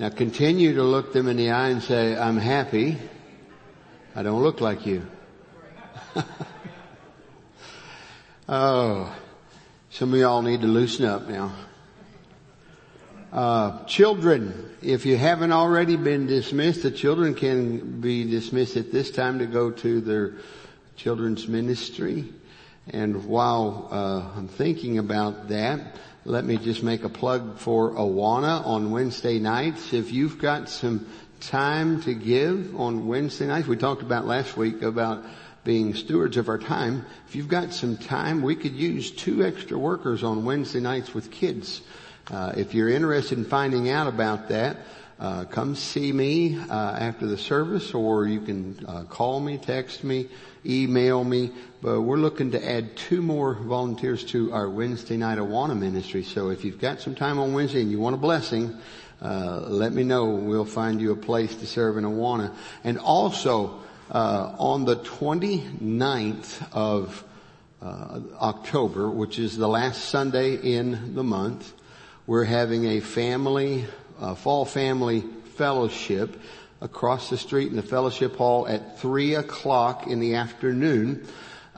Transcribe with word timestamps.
Now 0.00 0.08
continue 0.08 0.74
to 0.76 0.82
look 0.82 1.12
them 1.12 1.28
in 1.28 1.36
the 1.36 1.50
eye 1.50 1.68
and 1.68 1.82
say, 1.82 2.16
I'm 2.16 2.38
happy. 2.38 2.96
I 4.16 4.22
don't 4.22 4.42
look 4.42 4.62
like 4.62 4.86
you. 4.86 5.06
oh, 8.48 9.14
some 9.90 10.14
of 10.14 10.18
y'all 10.18 10.40
need 10.40 10.62
to 10.62 10.66
loosen 10.66 11.04
up 11.04 11.28
now. 11.28 11.52
Uh, 13.30 13.84
children, 13.84 14.74
if 14.80 15.04
you 15.04 15.18
haven't 15.18 15.52
already 15.52 15.96
been 15.96 16.26
dismissed, 16.26 16.82
the 16.82 16.90
children 16.90 17.34
can 17.34 18.00
be 18.00 18.24
dismissed 18.24 18.78
at 18.78 18.90
this 18.90 19.10
time 19.10 19.38
to 19.40 19.44
go 19.44 19.70
to 19.70 20.00
their 20.00 20.32
children's 20.96 21.46
ministry. 21.46 22.24
And 22.88 23.26
while 23.26 23.88
uh, 23.90 24.38
I'm 24.38 24.48
thinking 24.48 24.96
about 24.96 25.48
that, 25.48 25.98
let 26.26 26.44
me 26.44 26.58
just 26.58 26.82
make 26.82 27.02
a 27.02 27.08
plug 27.08 27.58
for 27.58 27.92
Awana 27.92 28.66
on 28.66 28.90
Wednesday 28.90 29.38
nights. 29.38 29.94
If 29.94 30.12
you've 30.12 30.38
got 30.38 30.68
some 30.68 31.06
time 31.40 32.02
to 32.02 32.12
give 32.12 32.78
on 32.78 33.06
Wednesday 33.06 33.46
nights, 33.46 33.66
we 33.66 33.76
talked 33.76 34.02
about 34.02 34.26
last 34.26 34.54
week 34.54 34.82
about 34.82 35.24
being 35.64 35.94
stewards 35.94 36.36
of 36.36 36.50
our 36.50 36.58
time. 36.58 37.06
If 37.26 37.36
you've 37.36 37.48
got 37.48 37.72
some 37.72 37.96
time, 37.96 38.42
we 38.42 38.54
could 38.54 38.74
use 38.74 39.10
two 39.10 39.44
extra 39.44 39.78
workers 39.78 40.22
on 40.22 40.44
Wednesday 40.44 40.80
nights 40.80 41.14
with 41.14 41.30
kids. 41.30 41.80
Uh, 42.30 42.52
if 42.54 42.74
you're 42.74 42.90
interested 42.90 43.38
in 43.38 43.44
finding 43.46 43.88
out 43.88 44.06
about 44.06 44.48
that, 44.50 44.76
uh, 45.20 45.44
come 45.44 45.74
see 45.74 46.12
me 46.12 46.58
uh, 46.58 46.96
after 46.98 47.26
the 47.26 47.36
service, 47.36 47.92
or 47.92 48.26
you 48.26 48.40
can 48.40 48.82
uh, 48.88 49.04
call 49.04 49.38
me, 49.38 49.58
text 49.58 50.02
me, 50.02 50.26
email 50.64 51.22
me. 51.22 51.52
But 51.82 52.00
we're 52.00 52.16
looking 52.16 52.52
to 52.52 52.70
add 52.70 52.96
two 52.96 53.20
more 53.20 53.52
volunteers 53.52 54.24
to 54.26 54.50
our 54.52 54.70
Wednesday 54.70 55.18
night 55.18 55.36
Awana 55.36 55.78
ministry. 55.78 56.22
So 56.24 56.48
if 56.48 56.64
you've 56.64 56.80
got 56.80 57.02
some 57.02 57.14
time 57.14 57.38
on 57.38 57.52
Wednesday 57.52 57.82
and 57.82 57.90
you 57.90 58.00
want 58.00 58.14
a 58.14 58.18
blessing, 58.18 58.74
uh, 59.20 59.60
let 59.68 59.92
me 59.92 60.04
know. 60.04 60.24
We'll 60.30 60.64
find 60.64 61.02
you 61.02 61.12
a 61.12 61.16
place 61.16 61.54
to 61.56 61.66
serve 61.66 61.98
in 61.98 62.04
Awana. 62.04 62.54
And 62.82 62.98
also 62.98 63.78
uh, 64.10 64.54
on 64.58 64.86
the 64.86 64.96
29th 64.96 66.66
of 66.72 67.24
October, 67.82 69.10
which 69.10 69.38
is 69.38 69.58
the 69.58 69.68
last 69.68 70.06
Sunday 70.06 70.54
in 70.54 71.14
the 71.14 71.22
month, 71.22 71.74
we're 72.26 72.44
having 72.44 72.86
a 72.86 73.00
family, 73.00 73.86
a 74.20 74.36
fall 74.36 74.64
family 74.64 75.24
fellowship 75.56 76.40
across 76.80 77.30
the 77.30 77.36
street 77.36 77.68
in 77.68 77.76
the 77.76 77.82
fellowship 77.82 78.36
hall 78.36 78.66
at 78.66 78.98
three 78.98 79.34
o'clock 79.34 80.06
in 80.06 80.20
the 80.20 80.34
afternoon. 80.34 81.26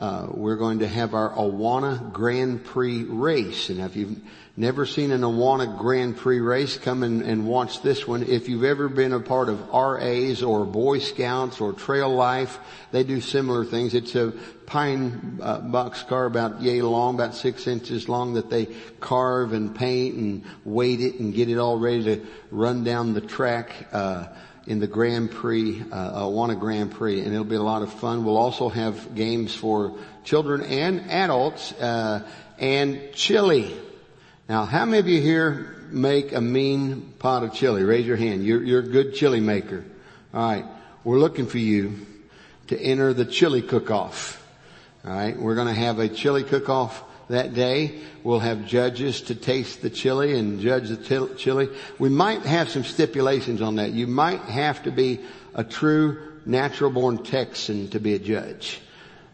Uh, 0.02 0.26
we're 0.32 0.56
going 0.56 0.80
to 0.80 0.88
have 0.88 1.14
our 1.14 1.30
Awana 1.30 2.12
Grand 2.12 2.64
Prix 2.64 3.04
race. 3.04 3.68
And 3.68 3.78
if 3.78 3.94
you've 3.94 4.18
never 4.56 4.84
seen 4.84 5.12
an 5.12 5.20
Awana 5.20 5.78
Grand 5.78 6.16
Prix 6.16 6.40
race, 6.40 6.76
come 6.76 7.04
and, 7.04 7.22
and 7.22 7.46
watch 7.46 7.82
this 7.82 8.04
one. 8.04 8.24
If 8.24 8.48
you've 8.48 8.64
ever 8.64 8.88
been 8.88 9.12
a 9.12 9.20
part 9.20 9.48
of 9.48 9.60
RAs 9.68 10.42
or 10.42 10.64
Boy 10.66 10.98
Scouts 10.98 11.60
or 11.60 11.72
Trail 11.72 12.12
Life, 12.12 12.58
they 12.90 13.04
do 13.04 13.20
similar 13.20 13.64
things. 13.64 13.94
It's 13.94 14.16
a 14.16 14.32
pine 14.66 15.38
uh, 15.40 15.60
box 15.60 16.02
car 16.02 16.26
about 16.26 16.60
yay 16.60 16.82
long, 16.82 17.14
about 17.14 17.36
six 17.36 17.68
inches 17.68 18.08
long 18.08 18.34
that 18.34 18.50
they 18.50 18.66
carve 18.98 19.52
and 19.52 19.72
paint 19.72 20.16
and 20.16 20.44
weight 20.64 21.00
it 21.00 21.20
and 21.20 21.32
get 21.32 21.48
it 21.48 21.58
all 21.58 21.78
ready 21.78 22.02
to 22.02 22.26
run 22.50 22.82
down 22.82 23.14
the 23.14 23.20
track, 23.20 23.86
uh, 23.92 24.26
in 24.66 24.78
the 24.78 24.86
Grand 24.86 25.30
Prix, 25.30 25.82
uh, 25.90 26.22
Awana 26.22 26.58
Grand 26.58 26.92
Prix, 26.92 27.20
and 27.20 27.32
it'll 27.32 27.44
be 27.44 27.56
a 27.56 27.62
lot 27.62 27.82
of 27.82 27.92
fun. 27.92 28.24
We'll 28.24 28.36
also 28.36 28.68
have 28.68 29.14
games 29.14 29.54
for 29.54 29.96
children 30.24 30.62
and 30.62 31.10
adults, 31.10 31.72
uh, 31.72 32.28
and 32.58 33.12
chili. 33.12 33.74
Now, 34.48 34.64
how 34.64 34.84
many 34.84 34.98
of 34.98 35.08
you 35.08 35.20
here 35.20 35.76
make 35.90 36.32
a 36.32 36.40
mean 36.40 37.14
pot 37.18 37.42
of 37.42 37.52
chili? 37.52 37.82
Raise 37.82 38.06
your 38.06 38.16
hand. 38.16 38.44
You're, 38.44 38.62
you're 38.62 38.80
a 38.80 38.88
good 38.88 39.14
chili 39.14 39.40
maker. 39.40 39.84
All 40.32 40.48
right. 40.48 40.64
We're 41.04 41.18
looking 41.18 41.46
for 41.46 41.58
you 41.58 42.06
to 42.68 42.80
enter 42.80 43.12
the 43.12 43.24
chili 43.24 43.60
cook-off. 43.60 44.38
All 45.04 45.10
right, 45.10 45.36
we're 45.36 45.56
going 45.56 45.66
to 45.66 45.74
have 45.74 45.98
a 45.98 46.08
chili 46.08 46.44
cook-off 46.44 47.02
that 47.28 47.54
day. 47.54 48.00
We'll 48.22 48.40
have 48.40 48.66
judges 48.66 49.22
to 49.22 49.34
taste 49.34 49.82
the 49.82 49.90
chili 49.90 50.38
and 50.38 50.60
judge 50.60 50.88
the 50.88 51.34
chili. 51.36 51.68
We 51.98 52.08
might 52.08 52.42
have 52.42 52.68
some 52.68 52.84
stipulations 52.84 53.62
on 53.62 53.76
that. 53.76 53.92
You 53.92 54.06
might 54.06 54.42
have 54.42 54.82
to 54.84 54.90
be 54.90 55.20
a 55.54 55.64
true 55.64 56.32
natural 56.44 56.90
born 56.90 57.22
Texan 57.22 57.88
to 57.90 58.00
be 58.00 58.14
a 58.14 58.18
judge. 58.18 58.80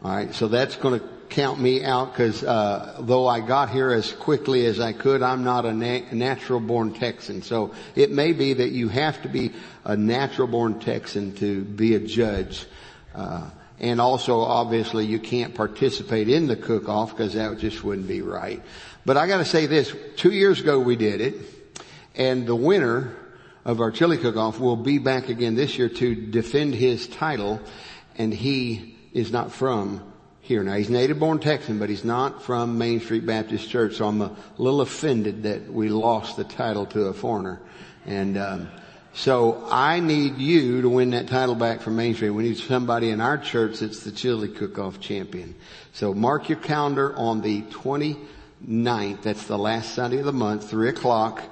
All 0.02 0.14
right, 0.14 0.34
so 0.34 0.48
that's 0.48 0.76
to 0.76 1.02
count 1.28 1.60
me 1.60 1.84
out 1.84 2.12
because 2.12 2.42
uh, 2.42 2.96
though 3.00 3.26
I 3.26 3.40
got 3.40 3.70
here 3.70 3.90
as 3.90 4.12
quickly 4.12 4.64
as 4.66 4.80
I 4.80 4.92
could, 4.92 5.22
I'm 5.22 5.44
not 5.44 5.66
a 5.66 5.72
na- 5.72 6.10
natural 6.12 6.60
born 6.60 6.94
Texan. 6.94 7.42
So 7.42 7.74
it 7.94 8.10
may 8.10 8.32
be 8.32 8.54
that 8.54 8.70
you 8.70 8.88
have 8.88 9.20
to 9.22 9.28
be 9.28 9.52
a 9.84 9.96
natural 9.96 10.48
born 10.48 10.80
Texan 10.80 11.34
to 11.36 11.62
be 11.62 11.94
a 11.94 12.00
judge. 12.00 12.66
Uh, 13.14 13.50
and 13.80 14.00
also, 14.00 14.40
obviously, 14.40 15.06
you 15.06 15.18
can't 15.18 15.54
participate 15.54 16.28
in 16.28 16.46
the 16.46 16.56
cook-off 16.56 17.10
because 17.10 17.34
that 17.34 17.58
just 17.58 17.84
wouldn't 17.84 18.08
be 18.08 18.22
right. 18.22 18.62
But 19.04 19.16
I 19.16 19.26
gotta 19.26 19.44
say 19.44 19.66
this, 19.66 19.94
two 20.16 20.32
years 20.32 20.60
ago 20.60 20.80
we 20.80 20.96
did 20.96 21.20
it, 21.20 21.34
and 22.14 22.46
the 22.46 22.56
winner 22.56 23.14
of 23.64 23.80
our 23.80 23.90
chili 23.90 24.18
cook-off 24.18 24.58
will 24.58 24.76
be 24.76 24.98
back 24.98 25.28
again 25.28 25.54
this 25.54 25.78
year 25.78 25.88
to 25.88 26.14
defend 26.14 26.74
his 26.74 27.06
title, 27.06 27.60
and 28.16 28.34
he 28.34 28.96
is 29.12 29.30
not 29.30 29.52
from 29.52 30.02
here. 30.40 30.64
Now 30.64 30.74
he's 30.74 30.90
native 30.90 31.18
born 31.18 31.38
Texan, 31.38 31.78
but 31.78 31.88
he's 31.88 32.04
not 32.04 32.42
from 32.42 32.78
Main 32.78 33.00
Street 33.00 33.26
Baptist 33.26 33.68
Church, 33.68 33.96
so 33.96 34.08
I'm 34.08 34.20
a 34.22 34.36
little 34.56 34.80
offended 34.80 35.44
that 35.44 35.72
we 35.72 35.88
lost 35.88 36.36
the 36.36 36.44
title 36.44 36.86
to 36.86 37.02
a 37.02 37.12
foreigner. 37.12 37.60
And, 38.06 38.36
um, 38.38 38.68
so 39.18 39.66
I 39.68 39.98
need 39.98 40.38
you 40.38 40.82
to 40.82 40.88
win 40.88 41.10
that 41.10 41.26
title 41.26 41.56
back 41.56 41.80
from 41.80 41.96
Main 41.96 42.14
Street. 42.14 42.30
We 42.30 42.44
need 42.44 42.56
somebody 42.56 43.10
in 43.10 43.20
our 43.20 43.36
church 43.36 43.80
that's 43.80 44.04
the 44.04 44.12
chili 44.12 44.46
cook-off 44.46 45.00
champion. 45.00 45.56
So 45.92 46.14
mark 46.14 46.48
your 46.48 46.58
calendar 46.58 47.16
on 47.16 47.40
the 47.40 47.62
29th. 47.62 49.22
That's 49.22 49.44
the 49.48 49.58
last 49.58 49.92
Sunday 49.92 50.18
of 50.18 50.24
the 50.24 50.32
month, 50.32 50.70
three 50.70 50.88
o'clock. 50.88 51.42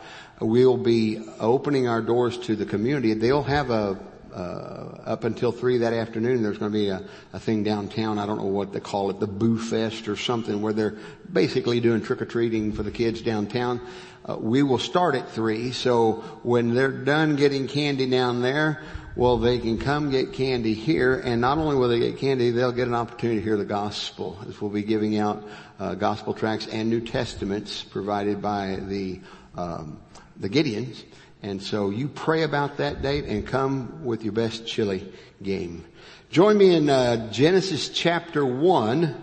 We'll 0.40 0.76
be 0.76 1.26
opening 1.40 1.88
our 1.88 2.00
doors 2.00 2.38
to 2.38 2.54
the 2.54 2.66
community. 2.66 3.14
They'll 3.14 3.42
have 3.42 3.70
a 3.70 3.98
uh, 4.32 5.00
up 5.06 5.24
until 5.24 5.50
three 5.50 5.78
that 5.78 5.94
afternoon, 5.94 6.42
there's 6.42 6.58
going 6.58 6.70
to 6.70 6.78
be 6.78 6.88
a, 6.90 7.02
a 7.32 7.40
thing 7.40 7.64
downtown. 7.64 8.18
I 8.18 8.26
don't 8.26 8.36
know 8.36 8.44
what 8.44 8.70
they 8.70 8.80
call 8.80 9.08
it, 9.08 9.18
the 9.18 9.26
Boo 9.26 9.58
Fest 9.58 10.08
or 10.08 10.16
something, 10.16 10.60
where 10.60 10.74
they're 10.74 10.98
basically 11.32 11.80
doing 11.80 12.02
trick 12.02 12.20
or 12.20 12.26
treating 12.26 12.72
for 12.72 12.82
the 12.82 12.90
kids 12.90 13.22
downtown. 13.22 13.80
Uh, 14.26 14.36
we 14.36 14.60
will 14.60 14.78
start 14.78 15.14
at 15.14 15.30
three, 15.30 15.70
so 15.70 16.14
when 16.42 16.74
they're 16.74 16.90
done 16.90 17.36
getting 17.36 17.68
candy 17.68 18.10
down 18.10 18.42
there, 18.42 18.82
well, 19.14 19.38
they 19.38 19.58
can 19.58 19.78
come 19.78 20.10
get 20.10 20.32
candy 20.32 20.74
here, 20.74 21.14
and 21.14 21.40
not 21.40 21.58
only 21.58 21.76
will 21.76 21.88
they 21.88 22.00
get 22.00 22.18
candy, 22.18 22.50
they'll 22.50 22.72
get 22.72 22.88
an 22.88 22.94
opportunity 22.94 23.38
to 23.38 23.44
hear 23.44 23.56
the 23.56 23.64
gospel, 23.64 24.36
as 24.48 24.60
we'll 24.60 24.70
be 24.70 24.82
giving 24.82 25.16
out 25.16 25.44
uh, 25.78 25.94
gospel 25.94 26.34
tracts 26.34 26.66
and 26.66 26.90
New 26.90 27.00
Testaments 27.00 27.84
provided 27.84 28.42
by 28.42 28.76
the 28.76 29.20
um, 29.56 30.00
the 30.38 30.50
Gideons. 30.50 31.04
And 31.42 31.62
so 31.62 31.90
you 31.90 32.08
pray 32.08 32.42
about 32.42 32.78
that 32.78 33.00
date 33.02 33.24
and 33.24 33.46
come 33.46 34.04
with 34.04 34.24
your 34.24 34.32
best 34.32 34.66
chili 34.66 35.10
game. 35.42 35.84
Join 36.30 36.58
me 36.58 36.74
in 36.74 36.90
uh, 36.90 37.30
Genesis 37.30 37.88
chapter 37.88 38.44
one. 38.44 39.14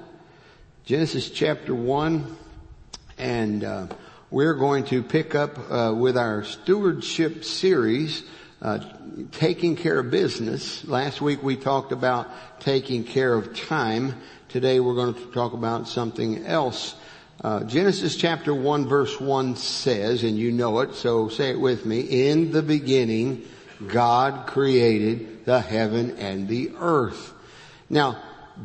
Genesis 0.85 1.29
chapter 1.29 1.75
one, 1.75 2.37
and. 3.17 3.65
Uh, 3.65 3.87
we're 4.33 4.55
going 4.55 4.83
to 4.83 5.03
pick 5.03 5.35
up 5.35 5.59
uh, 5.71 5.93
with 5.95 6.17
our 6.17 6.43
stewardship 6.43 7.43
series, 7.43 8.23
uh, 8.63 8.79
taking 9.33 9.75
care 9.75 9.99
of 9.99 10.09
business. 10.09 10.83
Last 10.87 11.21
week 11.21 11.43
we 11.43 11.55
talked 11.55 11.91
about 11.91 12.31
taking 12.59 13.03
care 13.03 13.31
of 13.35 13.55
time. 13.55 14.15
Today 14.49 14.79
we're 14.79 14.95
going 14.95 15.13
to 15.13 15.31
talk 15.33 15.53
about 15.53 15.87
something 15.87 16.47
else. 16.47 16.95
Uh, 17.43 17.63
Genesis 17.65 18.15
chapter 18.15 18.55
1 18.55 18.87
verse 18.87 19.21
1 19.21 19.55
says, 19.55 20.23
and 20.23 20.35
you 20.35 20.51
know 20.51 20.79
it, 20.79 20.95
so 20.95 21.29
say 21.29 21.51
it 21.51 21.59
with 21.59 21.85
me, 21.85 21.99
in 21.99 22.51
the 22.51 22.63
beginning 22.63 23.45
God 23.87 24.47
created 24.47 25.45
the 25.45 25.61
heaven 25.61 26.17
and 26.17 26.47
the 26.47 26.71
earth. 26.79 27.33
Now, 27.87 28.19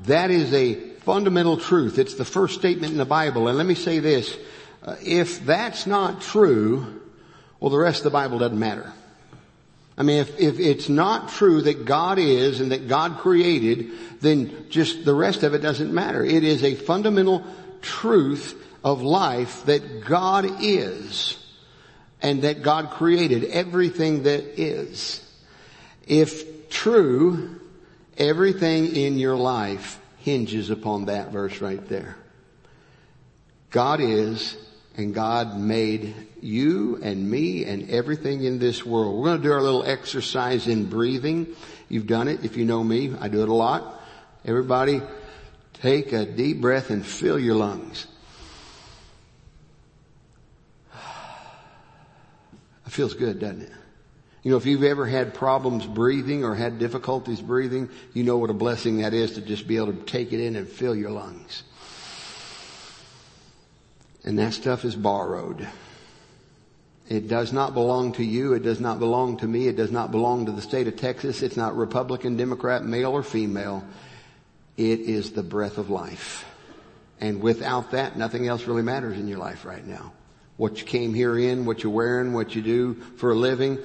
that 0.07 0.31
is 0.31 0.51
a 0.55 0.77
fundamental 1.01 1.59
truth. 1.59 1.99
It's 1.99 2.15
the 2.15 2.25
first 2.25 2.59
statement 2.59 2.93
in 2.93 2.99
the 2.99 3.05
Bible. 3.05 3.49
And 3.49 3.59
let 3.59 3.67
me 3.67 3.75
say 3.75 3.99
this, 3.99 4.35
Uh, 4.89 4.97
if 5.05 5.45
that's 5.45 5.87
not 5.87 6.23
true, 6.23 7.03
well, 7.61 7.69
the 7.71 7.77
rest 7.77 7.99
of 7.99 8.05
the 8.05 8.11
Bible 8.11 8.39
doesn't 8.39 8.59
matter. 8.59 8.91
I 9.99 10.03
mean, 10.03 10.17
if, 10.17 10.41
if 10.41 10.59
it's 10.59 10.89
not 10.89 11.29
true 11.29 11.61
that 11.61 11.85
God 11.85 12.19
is 12.19 12.61
and 12.61 12.73
that 12.73 12.89
God 12.89 13.19
created, 13.19 13.91
then 14.23 14.71
just 14.71 15.05
the 15.05 15.13
rest 15.13 15.43
of 15.43 15.53
it 15.53 15.59
doesn't 15.59 15.93
matter. 15.93 16.25
It 16.25 16.43
is 16.43 16.65
a 16.65 16.75
fundamental 16.75 17.45
truth 17.83 18.57
of 18.83 19.03
life 19.03 19.67
that 19.67 20.07
God 20.07 20.63
is 20.63 21.37
and 22.23 22.41
that 22.41 22.63
God 22.63 22.89
created 22.93 23.45
everything 23.45 24.23
that 24.23 24.59
is. 24.59 25.23
If 26.07 26.71
true, 26.71 27.61
everything 28.17 28.97
in 28.97 29.19
your 29.19 29.37
life 29.37 30.01
hinges 30.21 30.71
upon 30.71 31.07
that 31.07 31.31
verse 31.31 31.61
right 31.61 31.87
there. 31.91 32.17
God 33.71 34.01
is 34.01 34.57
And 34.99 35.15
God 35.15 35.57
made 35.57 36.13
you 36.43 36.99
and 37.01 37.31
me 37.31 37.65
and 37.65 37.89
everything 37.89 38.43
in 38.43 38.59
this 38.59 38.85
world. 38.85 39.17
We're 39.17 39.27
going 39.27 39.41
to 39.41 39.43
do 39.45 39.53
our 39.53 39.63
little 39.63 39.85
exercise 39.85 40.67
in 40.67 40.87
breathing. 40.87 41.55
You've 41.89 42.09
done 42.09 42.27
it. 42.27 42.45
If 42.45 42.57
you 42.57 42.65
know 42.65 42.83
me, 42.83 43.15
I 43.21 43.29
do 43.29 43.43
it 43.43 43.49
a 43.49 43.55
lot. 43.55 44.03
Everybody 44.45 45.01
take 45.75 46.13
a 46.13 46.27
deep 46.27 46.61
breath 46.61 46.91
and 46.91 47.07
fill 47.07 47.39
your 47.39 47.55
lungs. 47.55 48.09
It 52.85 52.91
feels 52.91 53.15
good, 53.15 53.39
doesn't 53.39 53.63
it? 53.63 53.73
You 54.43 54.51
know, 54.51 54.57
if 54.57 54.67
you've 54.67 54.83
ever 54.83 55.07
had 55.07 55.33
problems 55.33 55.87
breathing 55.87 56.45
or 56.45 56.57
had 56.57 56.81
difficulties 56.81 57.41
breathing, 57.41 57.89
you 58.15 58.25
know 58.25 58.39
what 58.39 58.51
a 58.51 58.55
blessing 58.55 58.99
that 58.99 59.15
is 59.15 59.35
to 59.35 59.43
just 59.43 59.69
be 59.69 59.77
able 59.77 59.93
to 59.93 60.03
take 60.05 60.33
it 60.33 60.41
in 60.41 60.57
and 60.57 60.67
fill 60.67 60.97
your 60.97 61.11
lungs. 61.11 61.63
And 64.29 64.39
that 64.39 64.53
stuff 64.53 64.85
is 64.85 64.95
borrowed. 64.95 65.67
It 67.09 67.29
does 67.29 67.51
not 67.51 67.73
belong 67.73 68.13
to 68.13 68.23
you. 68.23 68.53
It 68.53 68.63
does 68.63 68.79
not 68.79 68.99
belong 68.99 69.39
to 69.39 69.47
me. 69.47 69.69
It 69.69 69.77
does 69.77 69.91
not 69.91 70.11
belong 70.11 70.45
to 70.45 70.53
the 70.53 70.61
state 70.61 70.87
of 70.87 70.97
Texas. 70.97 71.41
It's 71.41 71.57
not 71.57 71.75
Republican, 71.79 72.37
Democrat, 72.37 72.85
male 72.85 73.13
or 73.13 73.23
female. 73.23 73.83
It 74.77 75.01
is 75.01 75.33
the 75.33 75.43
breath 75.43 75.79
of 75.79 75.89
life. 75.89 76.45
And 77.23 77.41
without 77.41 77.93
that, 77.93 78.19
nothing 78.19 78.47
else 78.47 78.67
really 78.67 78.83
matters 78.83 79.19
in 79.19 79.29
your 79.29 79.39
life 79.39 79.65
right 79.65 79.87
now. 79.87 80.13
What 80.59 80.79
you 80.79 80.85
came 80.85 81.15
here 81.15 81.39
in, 81.39 81.65
what 81.65 81.83
you're 81.83 81.91
wearing, 81.91 82.35
what 82.35 82.55
you 82.55 82.61
do 82.61 82.97
for 83.17 83.31
a 83.31 83.35
living, 83.35 83.79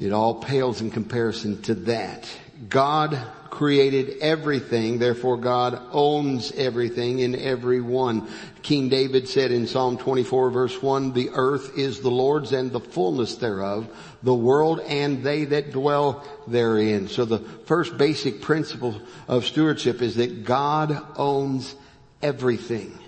it 0.00 0.12
all 0.14 0.36
pales 0.36 0.80
in 0.80 0.90
comparison 0.90 1.60
to 1.64 1.74
that. 1.74 2.26
God 2.70 3.20
created 3.54 4.18
everything, 4.20 4.98
therefore 4.98 5.36
God 5.36 5.80
owns 5.92 6.50
everything 6.52 7.20
in 7.20 7.36
everyone. 7.36 8.28
King 8.62 8.88
David 8.88 9.28
said 9.28 9.52
in 9.52 9.68
Psalm 9.68 9.96
24 9.96 10.50
verse 10.50 10.82
1, 10.82 11.12
the 11.12 11.30
earth 11.34 11.78
is 11.78 12.00
the 12.00 12.10
Lord's 12.10 12.52
and 12.52 12.72
the 12.72 12.80
fullness 12.80 13.36
thereof, 13.36 13.88
the 14.24 14.34
world 14.34 14.80
and 14.80 15.22
they 15.22 15.44
that 15.44 15.70
dwell 15.70 16.24
therein. 16.48 17.06
So 17.06 17.24
the 17.24 17.38
first 17.38 17.96
basic 17.96 18.42
principle 18.42 19.00
of 19.28 19.44
stewardship 19.44 20.02
is 20.02 20.16
that 20.16 20.44
God 20.44 21.00
owns 21.16 21.76
everything 22.20 22.98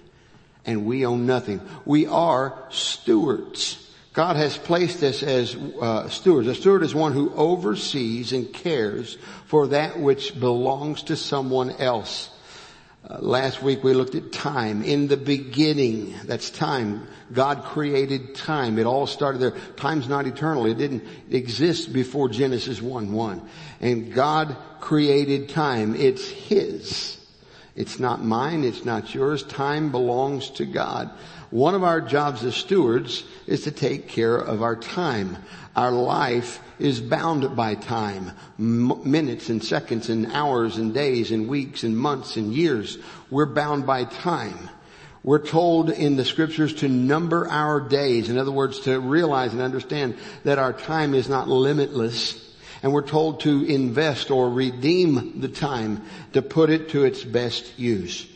and 0.65 0.87
we 0.87 1.07
own 1.07 1.27
nothing. 1.27 1.61
We 1.85 2.07
are 2.07 2.57
stewards. 2.71 3.86
God 4.17 4.37
has 4.37 4.57
placed 4.57 5.03
us 5.03 5.23
as 5.23 5.55
uh, 5.55 6.09
stewards. 6.09 6.49
A 6.49 6.55
steward 6.55 6.83
is 6.83 6.95
one 6.95 7.13
who 7.13 7.35
oversees 7.35 8.33
and 8.33 8.51
cares 8.51 9.19
for 9.45 9.67
that 9.67 10.01
which 10.01 10.41
belongs 10.41 11.03
to 11.05 11.17
someone 11.17 11.73
else. 11.73 12.31
Uh, 13.07 13.19
last 13.21 13.63
week 13.63 13.85
we 13.85 13.93
looked 13.93 14.15
at 14.15 14.33
time. 14.33 14.83
In 14.83 15.09
the 15.09 15.19
beginning, 15.19 16.15
that's 16.25 16.49
time. 16.49 17.07
God 17.31 17.65
created 17.65 18.35
time. 18.35 18.79
It 18.79 18.87
all 18.87 19.07
started 19.07 19.43
there. 19.43 19.55
Time's 19.77 20.09
not 20.09 20.27
eternal. 20.27 20.65
It 20.65 20.79
didn't 20.79 21.05
exist 21.31 21.93
before 21.93 22.31
Genesis 22.31 22.81
1-1. 22.81 23.47
And 23.83 24.15
God 24.15 24.57
created 24.81 25.51
time. 25.51 25.95
It's 25.95 26.27
His. 26.27 27.19
It's 27.75 28.01
not 28.01 28.25
mine. 28.25 28.65
It's 28.65 28.87
not 28.87 29.15
yours. 29.15 29.43
Time 29.43 29.91
belongs 29.93 30.49
to 30.53 30.65
God. 30.65 31.11
One 31.51 31.75
of 31.75 31.85
our 31.85 32.01
jobs 32.01 32.45
as 32.45 32.57
stewards 32.57 33.25
is 33.47 33.63
to 33.63 33.71
take 33.71 34.09
care 34.09 34.37
of 34.37 34.63
our 34.63 34.77
time. 34.77 35.37
Our 35.77 35.93
life 35.93 36.61
is 36.79 37.01
bound 37.01 37.55
by 37.55 37.75
time. 37.75 38.33
M- 38.59 39.09
minutes 39.09 39.49
and 39.49 39.63
seconds 39.63 40.09
and 40.09 40.27
hours 40.33 40.77
and 40.77 40.93
days 40.93 41.31
and 41.31 41.49
weeks 41.49 41.85
and 41.85 41.97
months 41.97 42.37
and 42.37 42.53
years. 42.53 42.99
We're 43.31 43.47
bound 43.47 43.87
by 43.87 44.05
time. 44.05 44.71
We're 45.23 45.45
told 45.45 45.91
in 45.91 46.17
the 46.17 46.25
scriptures 46.25 46.75
to 46.75 46.89
number 46.89 47.49
our 47.49 47.81
days. 47.81 48.29
In 48.29 48.39
other 48.39 48.53
words, 48.53 48.81
to 48.81 49.01
realize 49.01 49.53
and 49.53 49.63
understand 49.63 50.17
that 50.45 50.59
our 50.59 50.73
time 50.73 51.15
is 51.15 51.29
not 51.29 51.49
limitless. 51.49 52.43
And 52.83 52.93
we're 52.93 53.07
told 53.07 53.41
to 53.41 53.65
invest 53.65 54.31
or 54.31 54.51
redeem 54.51 55.41
the 55.41 55.49
time 55.49 56.05
to 56.33 56.43
put 56.43 56.71
it 56.71 56.91
to 56.91 57.05
its 57.05 57.25
best 57.25 57.79
use. 57.79 58.27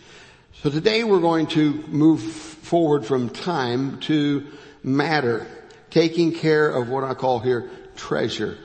So 0.63 0.69
today 0.69 1.05
we're 1.05 1.21
going 1.21 1.47
to 1.47 1.73
move 1.89 2.21
forward 2.21 3.07
from 3.07 3.31
time 3.31 3.99
to 4.01 4.47
matter, 4.83 5.47
taking 5.89 6.35
care 6.35 6.69
of 6.69 6.91
what 6.91 7.03
I 7.03 7.15
call 7.15 7.39
here 7.39 7.71
treasure. 7.97 8.59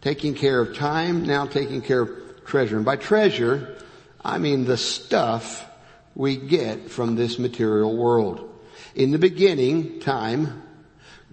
Taking 0.00 0.32
care 0.32 0.58
of 0.58 0.74
time, 0.74 1.26
now 1.26 1.44
taking 1.44 1.82
care 1.82 2.00
of 2.00 2.44
treasure. 2.46 2.76
And 2.76 2.84
by 2.86 2.96
treasure, 2.96 3.76
I 4.24 4.38
mean 4.38 4.64
the 4.64 4.78
stuff 4.78 5.70
we 6.14 6.36
get 6.36 6.90
from 6.90 7.14
this 7.14 7.38
material 7.38 7.94
world. 7.94 8.50
In 8.94 9.10
the 9.10 9.18
beginning, 9.18 10.00
time, 10.00 10.62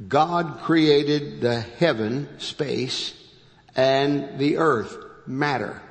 God 0.10 0.60
created 0.64 1.40
the 1.40 1.62
heaven, 1.62 2.28
space, 2.38 3.14
and 3.78 4.38
the 4.40 4.58
earth, 4.58 4.94
matter. 5.26 5.82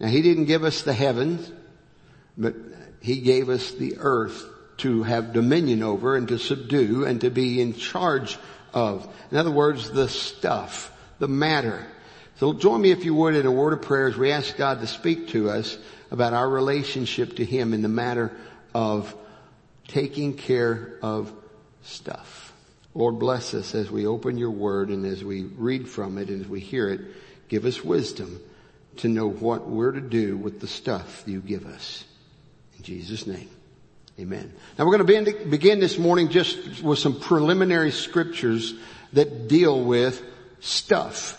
Now 0.00 0.08
He 0.08 0.20
didn't 0.20 0.46
give 0.46 0.64
us 0.64 0.82
the 0.82 0.94
heavens, 0.94 1.52
but 2.40 2.54
he 3.00 3.20
gave 3.20 3.48
us 3.48 3.70
the 3.72 3.98
earth 3.98 4.44
to 4.78 5.02
have 5.02 5.34
dominion 5.34 5.82
over 5.82 6.16
and 6.16 6.26
to 6.28 6.38
subdue 6.38 7.04
and 7.04 7.20
to 7.20 7.30
be 7.30 7.60
in 7.60 7.74
charge 7.74 8.38
of. 8.72 9.06
In 9.30 9.36
other 9.36 9.50
words, 9.50 9.90
the 9.90 10.08
stuff, 10.08 10.90
the 11.18 11.28
matter. 11.28 11.86
So 12.36 12.54
join 12.54 12.80
me 12.80 12.90
if 12.90 13.04
you 13.04 13.14
would 13.14 13.36
in 13.36 13.44
a 13.44 13.52
word 13.52 13.74
of 13.74 13.82
prayer 13.82 14.06
as 14.06 14.16
we 14.16 14.32
ask 14.32 14.56
God 14.56 14.80
to 14.80 14.86
speak 14.86 15.28
to 15.28 15.50
us 15.50 15.76
about 16.10 16.32
our 16.32 16.48
relationship 16.48 17.36
to 17.36 17.44
Him 17.44 17.74
in 17.74 17.82
the 17.82 17.88
matter 17.88 18.32
of 18.74 19.14
taking 19.86 20.34
care 20.34 20.98
of 21.02 21.30
stuff. 21.82 22.54
Lord 22.94 23.18
bless 23.18 23.52
us 23.54 23.74
as 23.74 23.90
we 23.90 24.06
open 24.06 24.38
your 24.38 24.50
word 24.50 24.88
and 24.88 25.04
as 25.04 25.22
we 25.22 25.44
read 25.44 25.88
from 25.88 26.16
it 26.16 26.28
and 26.28 26.40
as 26.40 26.48
we 26.48 26.60
hear 26.60 26.88
it. 26.88 27.00
Give 27.48 27.66
us 27.66 27.84
wisdom 27.84 28.40
to 28.98 29.08
know 29.08 29.28
what 29.28 29.68
we're 29.68 29.92
to 29.92 30.00
do 30.00 30.36
with 30.36 30.60
the 30.60 30.66
stuff 30.66 31.24
you 31.26 31.40
give 31.40 31.66
us. 31.66 32.04
In 32.80 32.84
Jesus 32.84 33.26
name. 33.26 33.50
Amen. 34.18 34.50
Now 34.78 34.86
we're 34.86 34.96
going 34.96 35.26
to 35.26 35.44
begin 35.44 35.80
this 35.80 35.98
morning 35.98 36.30
just 36.30 36.82
with 36.82 36.98
some 36.98 37.20
preliminary 37.20 37.90
scriptures 37.90 38.72
that 39.12 39.48
deal 39.48 39.84
with 39.84 40.22
stuff, 40.60 41.38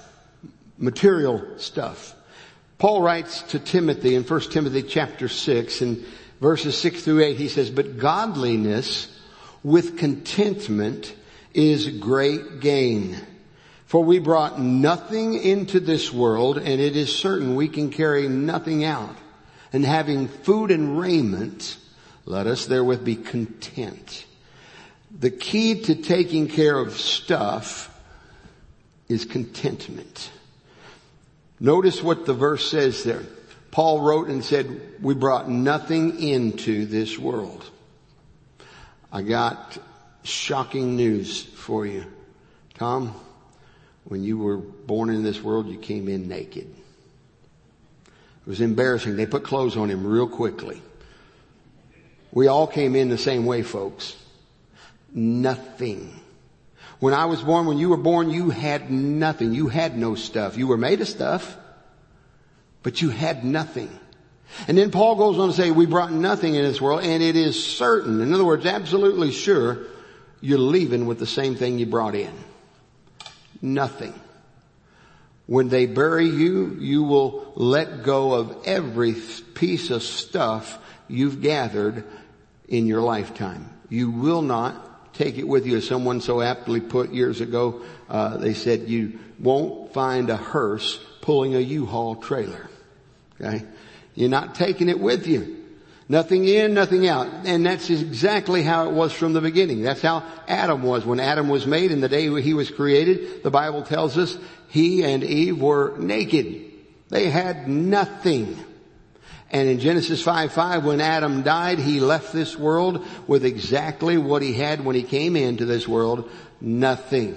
material 0.78 1.58
stuff. 1.58 2.14
Paul 2.78 3.02
writes 3.02 3.42
to 3.42 3.58
Timothy 3.58 4.14
in 4.14 4.22
1 4.22 4.40
Timothy 4.52 4.84
chapter 4.84 5.28
6 5.28 5.82
and 5.82 6.06
verses 6.40 6.78
6 6.78 7.02
through 7.02 7.24
8, 7.24 7.38
he 7.38 7.48
says, 7.48 7.72
but 7.72 7.98
godliness 7.98 9.08
with 9.64 9.98
contentment 9.98 11.16
is 11.56 11.88
great 11.88 12.60
gain. 12.60 13.18
For 13.88 14.04
we 14.04 14.20
brought 14.20 14.62
nothing 14.62 15.34
into 15.34 15.80
this 15.80 16.14
world 16.14 16.60
and 16.60 16.80
it 16.80 16.96
is 16.96 17.18
certain 17.18 17.56
we 17.56 17.68
can 17.68 17.90
carry 17.90 18.28
nothing 18.28 18.86
out 18.86 19.16
and 19.74 19.86
having 19.86 20.28
food 20.28 20.72
and 20.72 21.00
raiment, 21.00 21.78
let 22.26 22.48
us 22.48 22.66
therewith 22.66 23.04
be 23.04 23.16
content. 23.16 24.26
The 25.18 25.32
key 25.32 25.82
to 25.82 25.96
taking 25.96 26.48
care 26.48 26.78
of 26.78 26.94
stuff 26.94 27.88
is 29.08 29.26
contentment. 29.26 30.32
Notice 31.60 32.02
what 32.02 32.26
the 32.26 32.34
verse 32.34 32.70
says 32.70 33.04
there. 33.04 33.24
Paul 33.72 34.02
wrote 34.02 34.28
and 34.28 34.44
said, 34.44 34.82
we 35.02 35.14
brought 35.14 35.50
nothing 35.50 36.20
into 36.20 36.86
this 36.86 37.18
world. 37.18 37.64
I 39.12 39.22
got 39.22 39.78
shocking 40.24 40.96
news 40.96 41.44
for 41.44 41.86
you. 41.86 42.06
Tom, 42.74 43.14
when 44.06 44.24
you 44.24 44.38
were 44.38 44.58
born 44.58 45.10
in 45.10 45.24
this 45.24 45.42
world, 45.42 45.68
you 45.68 45.78
came 45.78 46.08
in 46.08 46.28
naked. 46.28 46.74
It 48.46 48.50
was 48.50 48.62
embarrassing. 48.62 49.16
They 49.16 49.26
put 49.26 49.44
clothes 49.44 49.78
on 49.78 49.90
him 49.90 50.06
real 50.06 50.28
quickly. 50.28 50.82
We 52.32 52.48
all 52.48 52.68
came 52.68 52.96
in 52.96 53.10
the 53.10 53.18
same 53.18 53.46
way, 53.46 53.62
folks. 53.62 54.16
Nothing. 55.14 56.20
When 57.00 57.14
I 57.14 57.26
was 57.26 57.42
born, 57.42 57.66
when 57.66 57.78
you 57.78 57.90
were 57.90 57.98
born, 57.98 58.30
you 58.30 58.50
had 58.50 58.90
nothing. 58.90 59.54
You 59.54 59.68
had 59.68 59.98
no 59.98 60.16
stuff. 60.16 60.58
You 60.58 60.68
were 60.68 60.78
made 60.78 61.02
of 61.02 61.08
stuff, 61.08 61.58
but 62.84 63.02
you 63.02 63.10
had 63.10 63.44
nothing. 63.44 63.90
And 64.68 64.78
then 64.78 64.92
Paul 64.92 65.16
goes 65.16 65.40
on 65.40 65.50
to 65.50 65.54
say, 65.54 65.72
we 65.72 65.86
brought 65.86 66.12
nothing 66.12 66.56
in 66.56 66.64
this 66.64 66.82
world, 66.82 67.04
and 67.04 67.24
it 67.24 67.36
is 67.36 67.64
certain, 67.64 68.22
in 68.22 68.34
other 68.34 68.46
words, 68.46 68.66
absolutely 68.66 69.32
sure, 69.32 69.80
you're 70.42 70.60
leaving 70.60 71.06
with 71.06 71.20
the 71.20 71.28
same 71.28 71.56
thing 71.56 71.80
you 71.80 71.86
brought 71.86 72.16
in. 72.16 72.34
Nothing. 73.62 74.14
When 75.52 75.68
they 75.68 75.86
bury 75.86 76.28
you, 76.28 76.78
you 76.80 77.04
will 77.04 77.52
let 77.58 78.04
go 78.04 78.36
of 78.36 78.56
every 78.64 79.14
piece 79.54 79.90
of 79.90 80.02
stuff 80.02 80.80
you've 81.10 81.42
gathered 81.42 82.06
in 82.70 82.88
your 82.88 83.02
lifetime. 83.02 83.70
You 83.90 84.12
will 84.12 84.44
not 84.44 85.14
take 85.14 85.38
it 85.38 85.46
with 85.46 85.68
you. 85.68 85.76
As 85.76 85.86
someone 85.86 86.22
so 86.22 86.40
aptly 86.40 86.80
put 86.80 87.12
years 87.12 87.42
ago, 87.42 87.82
uh, 88.08 88.38
they 88.38 88.54
said 88.54 88.88
you 88.88 89.20
won't 89.42 89.92
find 89.92 90.30
a 90.30 90.38
hearse 90.38 91.02
pulling 91.20 91.54
a 91.54 91.60
U-Haul 91.60 92.16
trailer. 92.16 92.70
Okay? 93.42 93.66
You're 94.16 94.30
not 94.30 94.56
taking 94.56 94.88
it 94.88 95.02
with 95.02 95.28
you. 95.28 95.58
Nothing 96.08 96.46
in, 96.46 96.74
nothing 96.74 97.08
out. 97.08 97.28
And 97.46 97.66
that's 97.66 97.90
exactly 97.90 98.64
how 98.64 98.90
it 98.90 98.94
was 98.94 99.12
from 99.12 99.34
the 99.34 99.42
beginning. 99.42 99.82
That's 99.82 100.02
how 100.02 100.24
Adam 100.48 100.84
was. 100.84 101.06
When 101.06 101.20
Adam 101.20 101.50
was 101.50 101.66
made 101.66 101.92
and 101.92 102.02
the 102.02 102.10
day 102.10 102.42
he 102.42 102.54
was 102.54 102.70
created, 102.70 103.44
the 103.44 103.52
Bible 103.52 103.82
tells 103.84 104.18
us 104.18 104.38
he 104.72 105.04
and 105.04 105.22
Eve 105.22 105.62
were 105.62 105.98
naked. 105.98 106.72
They 107.10 107.30
had 107.30 107.68
nothing. 107.68 108.58
And 109.50 109.68
in 109.68 109.80
Genesis 109.80 110.24
5, 110.24 110.54
5, 110.54 110.86
when 110.86 111.02
Adam 111.02 111.42
died, 111.42 111.78
he 111.78 112.00
left 112.00 112.32
this 112.32 112.58
world 112.58 113.06
with 113.28 113.44
exactly 113.44 114.18
what 114.18 114.42
he 114.42 114.54
had 114.54 114.86
when 114.86 114.96
he 114.96 115.04
came 115.04 115.36
into 115.36 115.66
this 115.66 115.90
world, 115.90 116.32
nothing. 116.62 117.36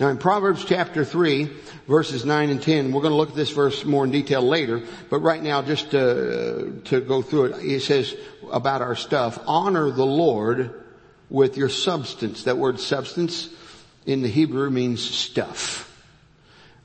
Now 0.00 0.08
in 0.08 0.16
Proverbs 0.16 0.64
chapter 0.64 1.04
3, 1.04 1.50
verses 1.86 2.24
9 2.24 2.48
and 2.48 2.62
10, 2.62 2.92
we're 2.92 3.02
going 3.02 3.12
to 3.12 3.18
look 3.18 3.28
at 3.28 3.36
this 3.36 3.50
verse 3.50 3.84
more 3.84 4.04
in 4.04 4.10
detail 4.10 4.40
later, 4.40 4.82
but 5.10 5.18
right 5.18 5.42
now 5.42 5.60
just 5.60 5.90
to, 5.90 6.80
to 6.86 7.02
go 7.02 7.20
through 7.20 7.44
it, 7.44 7.62
it 7.62 7.82
says 7.82 8.14
about 8.50 8.80
our 8.80 8.96
stuff, 8.96 9.38
honor 9.46 9.90
the 9.90 10.06
Lord 10.06 10.82
with 11.28 11.58
your 11.58 11.68
substance. 11.68 12.44
That 12.44 12.56
word 12.56 12.80
substance 12.80 13.50
in 14.06 14.22
the 14.22 14.28
Hebrew 14.28 14.70
means 14.70 15.02
stuff. 15.02 15.87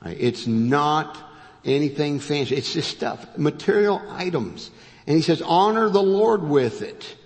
It's 0.06 0.46
not 0.46 1.16
anything 1.64 2.20
fancy. 2.20 2.56
It's 2.56 2.72
just 2.72 2.90
stuff, 2.90 3.38
material 3.38 4.02
items. 4.10 4.70
And 5.06 5.16
he 5.16 5.22
says, 5.22 5.42
honor 5.42 5.88
the 5.88 6.02
Lord 6.02 6.42
with 6.42 6.82
it. 6.82 7.16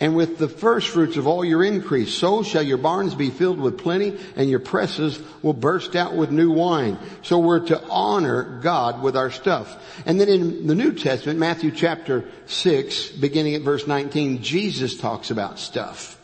And 0.00 0.14
with 0.14 0.38
the 0.38 0.48
first 0.48 0.88
fruits 0.88 1.16
of 1.16 1.26
all 1.26 1.44
your 1.44 1.64
increase, 1.64 2.14
so 2.14 2.44
shall 2.44 2.62
your 2.62 2.78
barns 2.78 3.16
be 3.16 3.30
filled 3.30 3.58
with 3.58 3.78
plenty 3.78 4.16
and 4.36 4.48
your 4.48 4.60
presses 4.60 5.20
will 5.42 5.54
burst 5.54 5.96
out 5.96 6.14
with 6.14 6.30
new 6.30 6.52
wine. 6.52 6.98
So 7.22 7.40
we're 7.40 7.66
to 7.66 7.82
honor 7.88 8.60
God 8.62 9.02
with 9.02 9.16
our 9.16 9.32
stuff. 9.32 9.76
And 10.06 10.20
then 10.20 10.28
in 10.28 10.68
the 10.68 10.76
New 10.76 10.92
Testament, 10.92 11.40
Matthew 11.40 11.72
chapter 11.72 12.24
6, 12.46 13.08
beginning 13.12 13.56
at 13.56 13.62
verse 13.62 13.88
19, 13.88 14.40
Jesus 14.40 14.96
talks 14.96 15.32
about 15.32 15.58
stuff. 15.58 16.16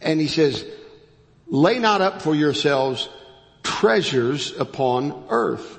And 0.00 0.18
he 0.18 0.26
says, 0.26 0.64
lay 1.46 1.78
not 1.78 2.00
up 2.00 2.22
for 2.22 2.34
yourselves 2.34 3.10
treasures 3.66 4.56
upon 4.60 5.24
earth 5.28 5.78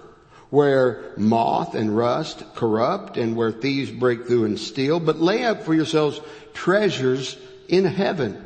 where 0.49 1.13
moth 1.15 1.73
and 1.73 1.95
rust 1.95 2.43
corrupt 2.53 3.15
and 3.15 3.35
where 3.35 3.51
thieves 3.51 3.89
break 3.89 4.27
through 4.27 4.43
and 4.43 4.59
steal, 4.59 4.99
but 4.99 5.19
lay 5.19 5.45
up 5.45 5.63
for 5.63 5.73
yourselves 5.73 6.19
treasures 6.53 7.37
in 7.69 7.85
heaven 7.85 8.43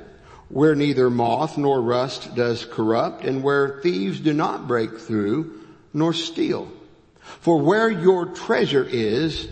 where 0.49 0.75
neither 0.75 1.09
moth 1.09 1.57
nor 1.57 1.81
rust 1.81 2.35
does 2.35 2.65
corrupt 2.65 3.23
and 3.23 3.41
where 3.41 3.79
thieves 3.81 4.19
do 4.19 4.31
not 4.31 4.67
break 4.67 4.99
through 4.99 5.59
nor 5.91 6.13
steal. 6.13 6.71
For 7.39 7.59
where 7.59 7.89
your 7.89 8.27
treasure 8.27 8.83
is, 8.87 9.47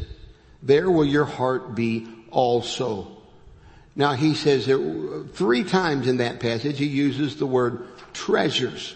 there 0.61 0.91
will 0.91 1.05
your 1.05 1.25
heart 1.25 1.73
be 1.73 2.07
also. 2.29 3.07
Now 3.95 4.13
he 4.13 4.35
says 4.35 4.67
that 4.67 5.29
three 5.33 5.63
times 5.63 6.07
in 6.07 6.17
that 6.17 6.39
passage 6.39 6.77
he 6.77 6.85
uses 6.85 7.37
the 7.37 7.47
word 7.47 7.87
treasures. 8.13 8.95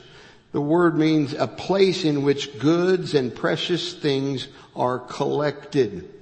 The 0.53 0.61
word 0.61 0.97
means 0.97 1.33
a 1.33 1.47
place 1.47 2.05
in 2.05 2.21
which 2.21 2.59
goods 2.59 3.15
and 3.15 3.35
precious 3.35 3.93
things 3.93 4.47
are 4.75 4.99
collected, 4.99 6.13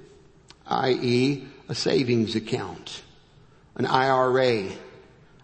i.e. 0.66 1.44
a 1.68 1.74
savings 1.74 2.34
account, 2.34 3.02
an 3.76 3.84
IRA, 3.84 4.70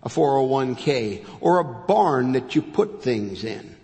a 0.02 0.09
401k, 0.09 1.26
or 1.40 1.59
a 1.59 1.64
barn 1.64 2.33
that 2.33 2.54
you 2.54 2.62
put 2.62 3.02
things 3.02 3.45
in. 3.45 3.76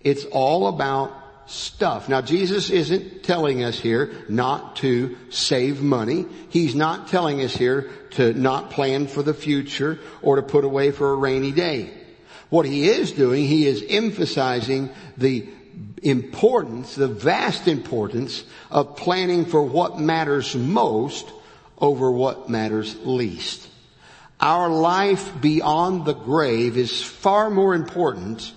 It's 0.00 0.24
all 0.24 0.66
about 0.66 1.12
stuff. 1.46 2.08
Now 2.08 2.20
Jesus 2.20 2.70
isn't 2.70 3.22
telling 3.22 3.62
us 3.62 3.78
here 3.78 4.12
not 4.28 4.76
to 4.76 5.16
save 5.30 5.80
money. 5.80 6.26
He's 6.48 6.74
not 6.74 7.06
telling 7.06 7.40
us 7.42 7.54
here 7.54 7.88
to 8.12 8.34
not 8.34 8.70
plan 8.72 9.06
for 9.06 9.22
the 9.22 9.34
future 9.34 10.00
or 10.22 10.36
to 10.36 10.42
put 10.42 10.64
away 10.64 10.90
for 10.90 11.12
a 11.12 11.16
rainy 11.16 11.52
day. 11.52 11.99
What 12.50 12.66
he 12.66 12.88
is 12.88 13.12
doing, 13.12 13.46
he 13.46 13.66
is 13.66 13.84
emphasizing 13.88 14.90
the 15.16 15.48
importance, 16.02 16.94
the 16.94 17.08
vast 17.08 17.68
importance 17.68 18.44
of 18.70 18.96
planning 18.96 19.46
for 19.46 19.62
what 19.62 19.98
matters 19.98 20.54
most 20.54 21.30
over 21.78 22.10
what 22.10 22.50
matters 22.50 22.96
least. 23.04 23.68
Our 24.40 24.68
life 24.68 25.40
beyond 25.40 26.04
the 26.04 26.14
grave 26.14 26.76
is 26.76 27.02
far 27.02 27.50
more 27.50 27.74
important 27.74 28.52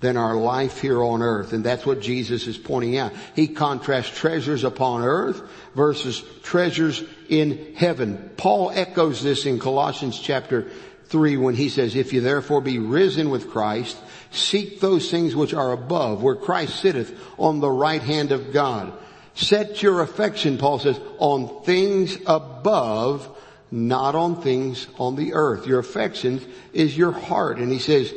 than 0.00 0.16
our 0.16 0.36
life 0.36 0.80
here 0.80 1.02
on 1.02 1.22
earth. 1.22 1.52
And 1.52 1.64
that's 1.64 1.84
what 1.84 2.00
Jesus 2.00 2.46
is 2.46 2.56
pointing 2.56 2.96
out. 2.96 3.12
He 3.34 3.48
contrasts 3.48 4.16
treasures 4.16 4.64
upon 4.64 5.02
earth 5.02 5.42
versus 5.74 6.22
treasures 6.42 7.02
in 7.28 7.74
heaven. 7.74 8.30
Paul 8.36 8.70
echoes 8.70 9.22
this 9.22 9.44
in 9.44 9.58
Colossians 9.58 10.18
chapter 10.18 10.68
3 11.08 11.36
when 11.38 11.54
he 11.54 11.68
says, 11.68 11.96
if 11.96 12.12
you 12.12 12.20
therefore 12.20 12.60
be 12.60 12.78
risen 12.78 13.30
with 13.30 13.50
Christ, 13.50 13.96
seek 14.30 14.80
those 14.80 15.10
things 15.10 15.34
which 15.34 15.54
are 15.54 15.72
above, 15.72 16.22
where 16.22 16.36
Christ 16.36 16.80
sitteth 16.80 17.18
on 17.38 17.60
the 17.60 17.70
right 17.70 18.02
hand 18.02 18.32
of 18.32 18.52
God. 18.52 18.92
Set 19.34 19.82
your 19.82 20.02
affection, 20.02 20.58
Paul 20.58 20.80
says, 20.80 21.00
on 21.18 21.62
things 21.62 22.18
above, 22.26 23.28
not 23.70 24.14
on 24.14 24.42
things 24.42 24.86
on 24.98 25.16
the 25.16 25.34
earth. 25.34 25.66
Your 25.66 25.78
affection 25.78 26.40
is 26.72 26.96
your 26.96 27.12
heart. 27.12 27.58
And 27.58 27.70
he 27.70 27.78
says, 27.78 28.12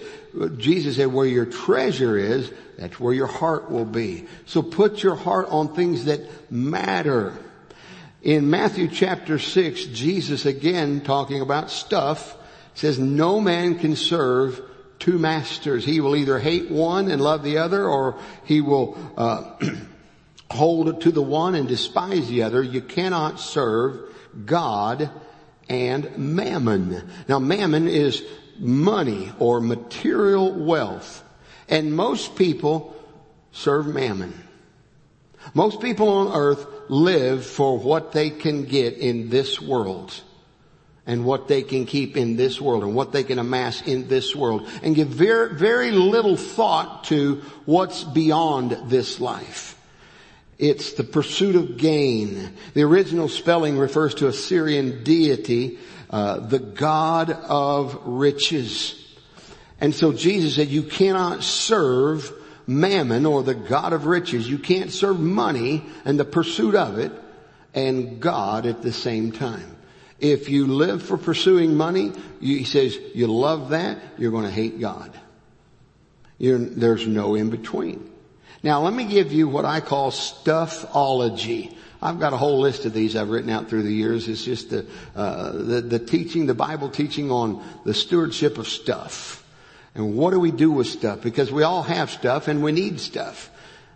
Jesus 0.58 0.96
said, 0.96 1.14
where 1.14 1.28
your 1.28 1.46
treasure 1.46 2.18
is, 2.18 2.52
that's 2.78 3.00
where 3.00 3.14
your 3.14 3.28
heart 3.28 3.70
will 3.70 3.86
be. 3.86 4.26
So 4.46 4.62
put 4.62 5.04
your 5.04 5.16
heart 5.16 5.48
on 5.50 5.76
things 5.76 6.06
that 6.06 6.52
matter. 6.52 7.38
In 8.24 8.50
Matthew 8.50 8.88
chapter 8.88 9.40
6, 9.40 9.86
Jesus 9.86 10.46
again 10.46 11.02
talking 11.02 11.42
about 11.42 11.70
stuff, 11.70 12.36
says 12.74 13.00
no 13.00 13.40
man 13.40 13.78
can 13.78 13.96
serve 13.96 14.62
two 15.00 15.18
masters. 15.18 15.84
He 15.84 16.00
will 16.00 16.16
either 16.16 16.40
hate 16.40 16.70
one 16.70 17.10
and 17.10 17.22
love 17.22 17.44
the 17.44 17.58
other 17.58 17.86
or 17.86 18.20
he 18.46 18.62
will 18.62 18.98
uh, 19.18 19.56
hold 20.52 21.02
to 21.02 21.12
the 21.12 21.22
one 21.22 21.56
and 21.56 21.68
despise 21.68 22.30
the 22.30 22.44
other. 22.44 22.62
You 22.62 22.82
cannot 22.82 23.40
serve 23.40 24.00
God 24.46 25.10
and 25.68 26.18
mammon. 26.18 27.10
Now 27.28 27.40
mammon 27.40 27.88
is 27.88 28.24
money 28.60 29.32
or 29.40 29.60
material 29.60 30.54
wealth. 30.54 31.24
And 31.68 31.96
most 31.96 32.36
people 32.36 32.96
serve 33.52 33.88
mammon. 33.88 34.34
Most 35.54 35.82
people 35.82 36.10
on 36.10 36.36
earth 36.36 36.68
live 36.90 37.46
for 37.46 37.78
what 37.78 38.12
they 38.12 38.30
can 38.30 38.66
get 38.66 38.98
in 38.98 39.30
this 39.30 39.60
world 39.60 40.14
and 41.08 41.26
what 41.26 41.48
they 41.48 41.64
can 41.64 41.86
keep 41.86 42.16
in 42.16 42.36
this 42.36 42.62
world 42.62 42.84
and 42.84 42.94
what 42.94 43.12
they 43.12 43.24
can 43.24 43.40
amass 43.40 43.82
in 43.82 44.08
this 44.08 44.36
world 44.36 44.68
and 44.84 44.96
give 44.96 45.08
very, 45.08 45.56
very 45.56 45.92
little 45.92 46.38
thought 46.38 47.06
to 47.06 47.42
what's 47.66 48.04
beyond 48.04 48.72
this 48.90 49.20
life. 49.20 49.78
It's 50.60 50.94
the 50.94 51.04
pursuit 51.04 51.56
of 51.56 51.78
gain. 51.78 52.54
The 52.76 52.84
original 52.84 53.30
spelling 53.30 53.80
refers 53.80 54.14
to 54.16 54.28
a 54.28 54.34
Syrian 54.34 55.04
deity, 55.04 55.80
uh, 56.12 56.40
the 56.40 56.60
God 56.60 57.32
of 57.32 58.00
riches. 58.06 58.96
And 59.80 59.96
so 59.96 60.14
Jesus 60.14 60.56
said 60.56 60.68
you 60.68 60.84
cannot 60.84 61.44
serve 61.44 62.32
mammon 62.68 63.26
or 63.26 63.42
the 63.42 63.56
God 63.56 63.94
of 63.94 64.06
riches. 64.06 64.48
You 64.48 64.60
can't 64.60 64.92
serve 64.92 65.20
money 65.20 65.84
and 66.06 66.20
the 66.20 66.26
pursuit 66.26 66.76
of 66.76 67.00
it 67.00 67.12
and 67.74 68.20
God 68.20 68.68
at 68.68 68.84
the 68.84 68.92
same 68.92 69.32
time. 69.32 69.78
If 70.22 70.50
you 70.50 70.68
live 70.68 71.02
for 71.02 71.18
pursuing 71.18 71.76
money, 71.76 72.14
you, 72.40 72.60
he 72.60 72.64
says 72.64 72.98
you 73.16 73.28
love 73.28 73.70
that, 73.70 73.98
you're 74.18 74.32
going 74.32 74.46
to 74.46 74.52
hate 74.52 74.80
God. 74.80 75.12
You're, 76.38 76.60
there's 76.60 77.08
no 77.08 77.36
in 77.36 77.50
between. 77.50 78.10
Now 78.64 78.82
let 78.82 78.94
me 78.94 79.06
give 79.06 79.34
you 79.34 79.48
what 79.48 79.66
I 79.66 79.82
call 79.82 80.12
stuffology. 80.12 81.76
I've 82.04 82.20
got 82.20 82.34
a 82.34 82.38
whole 82.38 82.60
list 82.60 82.86
of 82.86 82.94
these 82.94 83.16
I've 83.16 83.30
written 83.30 83.50
out 83.50 83.70
through 83.70 83.84
the 83.84 83.94
years. 83.94 84.28
It's 84.28 84.44
just 84.44 84.70
the, 84.70 84.86
uh, 85.16 85.52
the, 85.52 85.82
the 85.82 86.00
teaching, 86.00 86.46
the 86.46 86.54
Bible 86.54 86.90
teaching 86.90 87.32
on 87.32 87.64
the 87.84 87.94
stewardship 87.94 88.58
of 88.58 88.68
stuff. 88.68 89.44
And 89.94 90.16
what 90.16 90.32
do 90.32 90.40
we 90.40 90.52
do 90.52 90.72
with 90.72 90.88
stuff? 90.88 91.22
Because 91.22 91.52
we 91.52 91.64
all 91.64 91.84
have 91.84 92.10
stuff 92.10 92.48
and 92.48 92.64
we 92.64 92.72
need 92.72 93.00
stuff. 93.00 93.50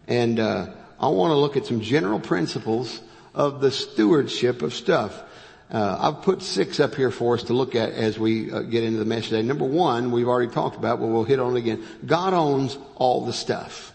And 0.07 0.39
uh, 0.39 0.67
I 0.99 1.07
want 1.07 1.31
to 1.31 1.35
look 1.35 1.57
at 1.57 1.65
some 1.65 1.81
general 1.81 2.19
principles 2.19 3.01
of 3.33 3.61
the 3.61 3.71
stewardship 3.71 4.61
of 4.61 4.73
stuff. 4.73 5.23
Uh, 5.71 5.97
I've 5.99 6.21
put 6.21 6.41
six 6.43 6.79
up 6.79 6.95
here 6.95 7.09
for 7.09 7.33
us 7.33 7.43
to 7.43 7.53
look 7.53 7.73
at 7.75 7.91
as 7.93 8.19
we 8.19 8.51
uh, 8.51 8.61
get 8.61 8.83
into 8.83 8.99
the 8.99 9.05
message 9.05 9.29
today. 9.29 9.41
Number 9.41 9.65
one, 9.65 10.11
we've 10.11 10.27
already 10.27 10.51
talked 10.51 10.77
about, 10.77 10.99
but 10.99 11.07
we'll 11.07 11.23
hit 11.23 11.39
on 11.39 11.57
again. 11.57 11.83
God 12.05 12.33
owns 12.33 12.77
all 12.95 13.25
the 13.25 13.33
stuff. 13.33 13.93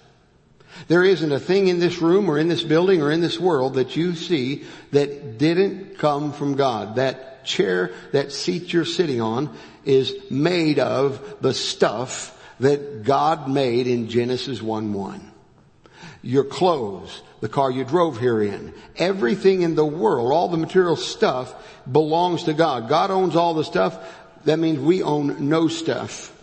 There 0.89 1.05
isn't 1.05 1.31
a 1.31 1.39
thing 1.39 1.69
in 1.69 1.79
this 1.79 2.01
room 2.01 2.29
or 2.29 2.39
in 2.39 2.49
this 2.49 2.63
building 2.63 3.03
or 3.03 3.11
in 3.11 3.21
this 3.21 3.39
world 3.39 3.75
that 3.75 3.97
you 3.97 4.15
see 4.15 4.65
that 4.93 5.39
didn't 5.39 5.99
come 5.99 6.33
from 6.33 6.57
God. 6.57 6.97
That 6.97 7.45
chair, 7.45 7.93
that 8.13 8.33
seat 8.33 8.73
you're 8.73 8.85
sitting 8.85 9.21
on 9.21 9.57
is 9.85 10.15
made 10.31 10.79
of 10.79 11.37
the 11.41 11.55
stuff 11.55 12.37
that 12.61 13.05
God 13.05 13.49
made 13.49 13.87
in 13.87 14.09
Genesis 14.09 14.61
1-1. 14.61 15.21
your 16.23 16.45
clothes, 16.45 17.23
the 17.41 17.49
car 17.49 17.71
you 17.71 17.85
drove 17.85 18.19
here 18.19 18.43
in, 18.43 18.75
everything 18.97 19.63
in 19.63 19.75
the 19.75 19.85
world, 19.85 20.33
all 20.33 20.49
the 20.49 20.57
material 20.57 20.97
stuff 20.97 21.55
belongs 21.91 22.45
to 22.45 22.53
God. 22.53 22.89
God 22.89 23.11
owns 23.11 23.37
all 23.37 23.55
the 23.55 23.65
stuff. 23.65 23.99
That 24.45 24.59
means 24.59 24.79
we 24.79 25.03
own 25.03 25.49
no 25.49 25.69
stuff. 25.69 26.37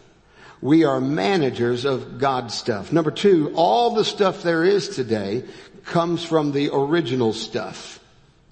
We 0.62 0.86
are 0.86 1.00
managers 1.00 1.86
of 1.86 2.20
God's 2.20 2.56
stuff. 2.56 2.92
Number 2.92 3.12
two, 3.12 3.54
all 3.56 3.94
the 3.94 4.06
stuff 4.06 4.42
there 4.42 4.64
is 4.64 4.90
today 4.90 5.44
comes 5.86 6.26
from 6.26 6.52
the 6.52 6.72
original 6.74 7.32
stuff. 7.34 8.00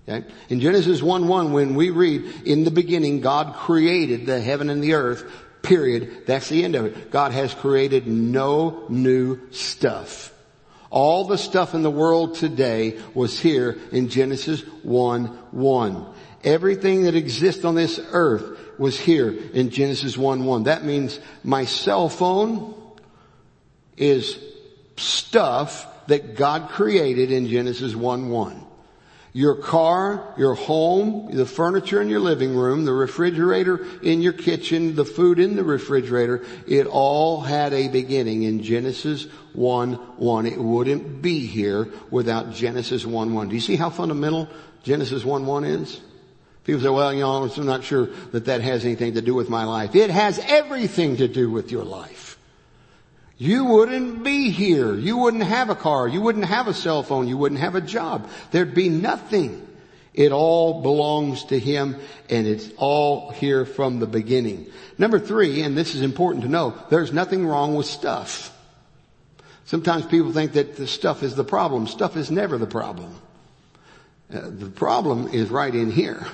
Okay? 0.08 0.28
In 0.50 0.60
Genesis 0.60 1.02
1-1, 1.02 1.52
when 1.52 1.74
we 1.74 1.90
read, 1.90 2.24
in 2.46 2.64
the 2.64 2.72
beginning 2.72 3.22
God 3.22 3.56
created 3.56 4.28
the 4.28 4.40
heaven 4.40 4.70
and 4.70 4.84
the 4.84 4.94
earth, 4.94 5.26
period, 5.64 6.28
that's 6.28 6.50
the 6.50 6.64
end 6.64 6.76
of 6.76 6.86
it. 6.86 7.10
God 7.10 7.32
has 7.32 7.56
created 7.56 8.06
no 8.06 8.86
new 8.88 9.52
stuff. 9.52 10.32
All 10.90 11.26
the 11.26 11.38
stuff 11.38 11.74
in 11.74 11.84
the 11.84 11.92
world 11.92 12.36
today 12.36 13.00
was 13.14 13.40
here 13.40 13.78
in 13.92 14.10
Genesis 14.10 14.62
1-1. 14.62 16.14
Everything 16.44 17.04
that 17.04 17.16
exists 17.16 17.66
on 17.66 17.76
this 17.76 18.00
earth 18.12 18.60
was 18.78 19.00
here 19.00 19.30
in 19.30 19.70
Genesis 19.70 20.16
1-1. 20.16 20.66
That 20.66 20.84
means 20.84 21.20
my 21.44 21.66
cell 21.66 22.10
phone 22.10 22.76
is 23.98 24.38
stuff 24.98 25.88
that 26.08 26.36
God 26.36 26.70
created 26.70 27.32
in 27.32 27.48
Genesis 27.48 27.94
1-1. 27.94 28.65
Your 29.36 29.56
car, 29.56 30.34
your 30.38 30.56
home, 30.56 31.30
the 31.36 31.46
furniture 31.46 32.02
in 32.02 32.08
your 32.08 32.22
living 32.22 32.56
room, 32.56 32.86
the 32.86 32.94
refrigerator 32.94 33.86
in 34.02 34.22
your 34.22 34.32
kitchen, 34.32 34.96
the 34.96 35.04
food 35.04 35.40
in 35.40 35.58
the 35.58 35.64
refrigerator, 35.66 36.46
it 36.66 36.88
all 36.88 37.42
had 37.42 37.74
a 37.74 37.90
beginning 37.90 38.44
in 38.44 38.64
Genesis 38.64 39.28
1-1. 39.54 40.50
It 40.50 40.58
wouldn't 40.58 41.22
be 41.22 41.46
here 41.48 41.90
without 42.10 42.54
Genesis 42.54 43.04
1-1. 43.04 43.50
Do 43.50 43.56
you 43.56 43.60
see 43.60 43.76
how 43.76 43.90
fundamental 43.90 44.48
Genesis 44.84 45.24
1-1 45.24 45.82
is? 45.82 46.00
People 46.64 46.82
say, 46.82 46.88
well, 46.88 47.14
you 47.14 47.20
know, 47.20 47.44
I'm 47.44 47.66
not 47.66 47.84
sure 47.84 48.06
that 48.32 48.46
that 48.46 48.62
has 48.62 48.86
anything 48.86 49.16
to 49.16 49.22
do 49.22 49.36
with 49.36 49.50
my 49.50 49.66
life. 49.66 49.96
It 49.96 50.12
has 50.12 50.40
everything 50.40 51.18
to 51.18 51.28
do 51.28 51.52
with 51.52 51.74
your 51.74 51.84
life. 51.84 52.25
You 53.38 53.66
wouldn't 53.66 54.24
be 54.24 54.50
here. 54.50 54.94
You 54.94 55.18
wouldn't 55.18 55.44
have 55.44 55.70
a 55.70 55.76
car. 55.76 56.08
You 56.08 56.22
wouldn't 56.22 56.46
have 56.46 56.68
a 56.68 56.74
cell 56.74 57.04
phone. 57.04 57.28
You 57.28 57.38
wouldn't 57.38 57.62
have 57.62 57.76
a 57.76 57.82
job. 57.82 58.30
There'd 58.52 58.74
be 58.74 58.90
nothing. 58.90 59.68
It 60.14 60.32
all 60.32 60.82
belongs 60.82 61.44
to 61.46 61.60
Him 61.60 61.98
and 62.30 62.48
it's 62.48 62.70
all 62.78 63.32
here 63.32 63.66
from 63.66 64.00
the 64.00 64.08
beginning. 64.08 64.68
Number 64.98 65.20
three, 65.20 65.62
and 65.62 65.78
this 65.78 65.94
is 65.94 66.02
important 66.02 66.46
to 66.46 66.50
know, 66.50 66.74
there's 66.90 67.12
nothing 67.12 67.46
wrong 67.46 67.76
with 67.76 67.86
stuff. 67.86 68.52
Sometimes 69.66 70.06
people 70.06 70.32
think 70.32 70.54
that 70.54 70.78
the 70.78 70.88
stuff 70.88 71.22
is 71.22 71.36
the 71.36 71.44
problem. 71.44 71.88
Stuff 71.88 72.16
is 72.16 72.32
never 72.32 72.58
the 72.58 72.68
problem. 72.68 73.14
Uh, 74.34 74.42
the 74.46 74.70
problem 74.70 75.28
is 75.28 75.50
right 75.50 75.74
in 75.74 75.92
here. 75.92 76.26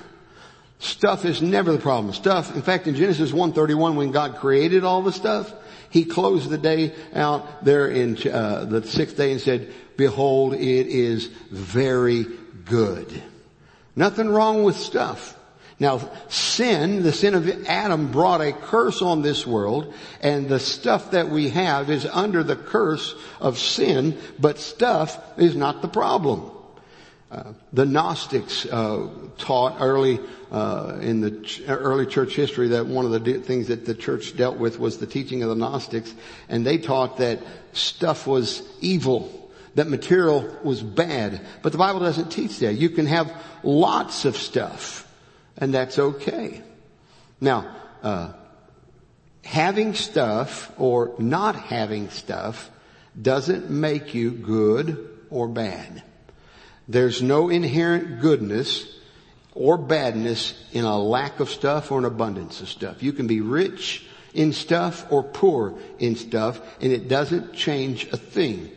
Stuff 0.79 1.25
is 1.25 1.41
never 1.41 1.71
the 1.71 1.79
problem. 1.79 2.13
Stuff, 2.13 2.55
in 2.55 2.61
fact, 2.61 2.87
in 2.87 2.95
Genesis 2.95 3.31
1:31, 3.31 3.95
when 3.95 4.11
God 4.11 4.35
created 4.37 4.83
all 4.83 5.01
the 5.01 5.11
stuff, 5.11 5.53
He 5.91 6.05
closed 6.05 6.49
the 6.49 6.57
day 6.57 6.93
out 7.13 7.63
there 7.63 7.87
in 7.87 8.17
uh, 8.27 8.65
the 8.65 8.83
sixth 8.87 9.17
day 9.17 9.33
and 9.33 9.41
said, 9.41 9.71
"Behold, 9.97 10.53
it 10.53 10.87
is 10.87 11.27
very 11.51 12.25
good." 12.65 13.21
Nothing 13.95 14.29
wrong 14.29 14.63
with 14.63 14.77
stuff. 14.77 15.37
Now, 15.79 15.99
sin, 16.29 17.01
the 17.03 17.11
sin 17.11 17.33
of 17.33 17.65
Adam 17.65 18.11
brought 18.11 18.39
a 18.39 18.53
curse 18.53 19.01
on 19.01 19.21
this 19.21 19.47
world, 19.47 19.93
and 20.21 20.47
the 20.47 20.59
stuff 20.59 21.11
that 21.11 21.29
we 21.29 21.49
have 21.49 21.89
is 21.89 22.05
under 22.05 22.43
the 22.43 22.55
curse 22.55 23.15
of 23.39 23.57
sin, 23.57 24.17
but 24.39 24.59
stuff 24.59 25.19
is 25.37 25.55
not 25.55 25.81
the 25.81 25.87
problem. 25.87 26.51
Uh, 27.31 27.53
the 27.71 27.85
Gnostics 27.85 28.65
uh, 28.65 29.07
taught 29.37 29.77
early 29.79 30.19
uh, 30.51 30.97
in 30.99 31.21
the 31.21 31.31
ch- 31.31 31.61
early 31.65 32.05
church 32.05 32.35
history 32.35 32.67
that 32.69 32.87
one 32.87 33.05
of 33.05 33.11
the 33.11 33.21
de- 33.21 33.39
things 33.39 33.69
that 33.69 33.85
the 33.85 33.95
church 33.95 34.35
dealt 34.35 34.57
with 34.57 34.77
was 34.77 34.97
the 34.97 35.07
teaching 35.07 35.41
of 35.41 35.47
the 35.47 35.55
Gnostics, 35.55 36.13
and 36.49 36.65
they 36.65 36.77
taught 36.77 37.17
that 37.17 37.39
stuff 37.71 38.27
was 38.27 38.63
evil, 38.81 39.49
that 39.75 39.87
material 39.87 40.57
was 40.61 40.83
bad. 40.83 41.39
But 41.61 41.71
the 41.71 41.77
Bible 41.77 42.01
doesn't 42.01 42.31
teach 42.31 42.59
that. 42.59 42.73
You 42.73 42.89
can 42.89 43.05
have 43.05 43.33
lots 43.63 44.25
of 44.25 44.35
stuff, 44.35 45.07
and 45.57 45.73
that's 45.73 45.97
okay. 45.97 46.61
Now, 47.39 47.73
uh, 48.03 48.33
having 49.45 49.93
stuff 49.93 50.69
or 50.77 51.15
not 51.17 51.55
having 51.55 52.09
stuff 52.09 52.69
doesn't 53.19 53.69
make 53.69 54.13
you 54.13 54.31
good 54.31 55.07
or 55.29 55.47
bad. 55.47 56.03
There's 56.91 57.21
no 57.21 57.47
inherent 57.47 58.19
goodness 58.19 58.85
or 59.53 59.77
badness 59.77 60.53
in 60.73 60.83
a 60.83 60.99
lack 60.99 61.39
of 61.39 61.49
stuff 61.49 61.89
or 61.89 61.99
an 61.99 62.05
abundance 62.05 62.59
of 62.59 62.67
stuff. 62.67 63.01
You 63.01 63.13
can 63.13 63.27
be 63.27 63.39
rich 63.39 64.05
in 64.33 64.51
stuff 64.51 65.09
or 65.09 65.23
poor 65.23 65.79
in 65.99 66.17
stuff 66.17 66.59
and 66.81 66.91
it 66.91 67.07
doesn't 67.07 67.53
change 67.53 68.07
a 68.11 68.17
thing. 68.17 68.71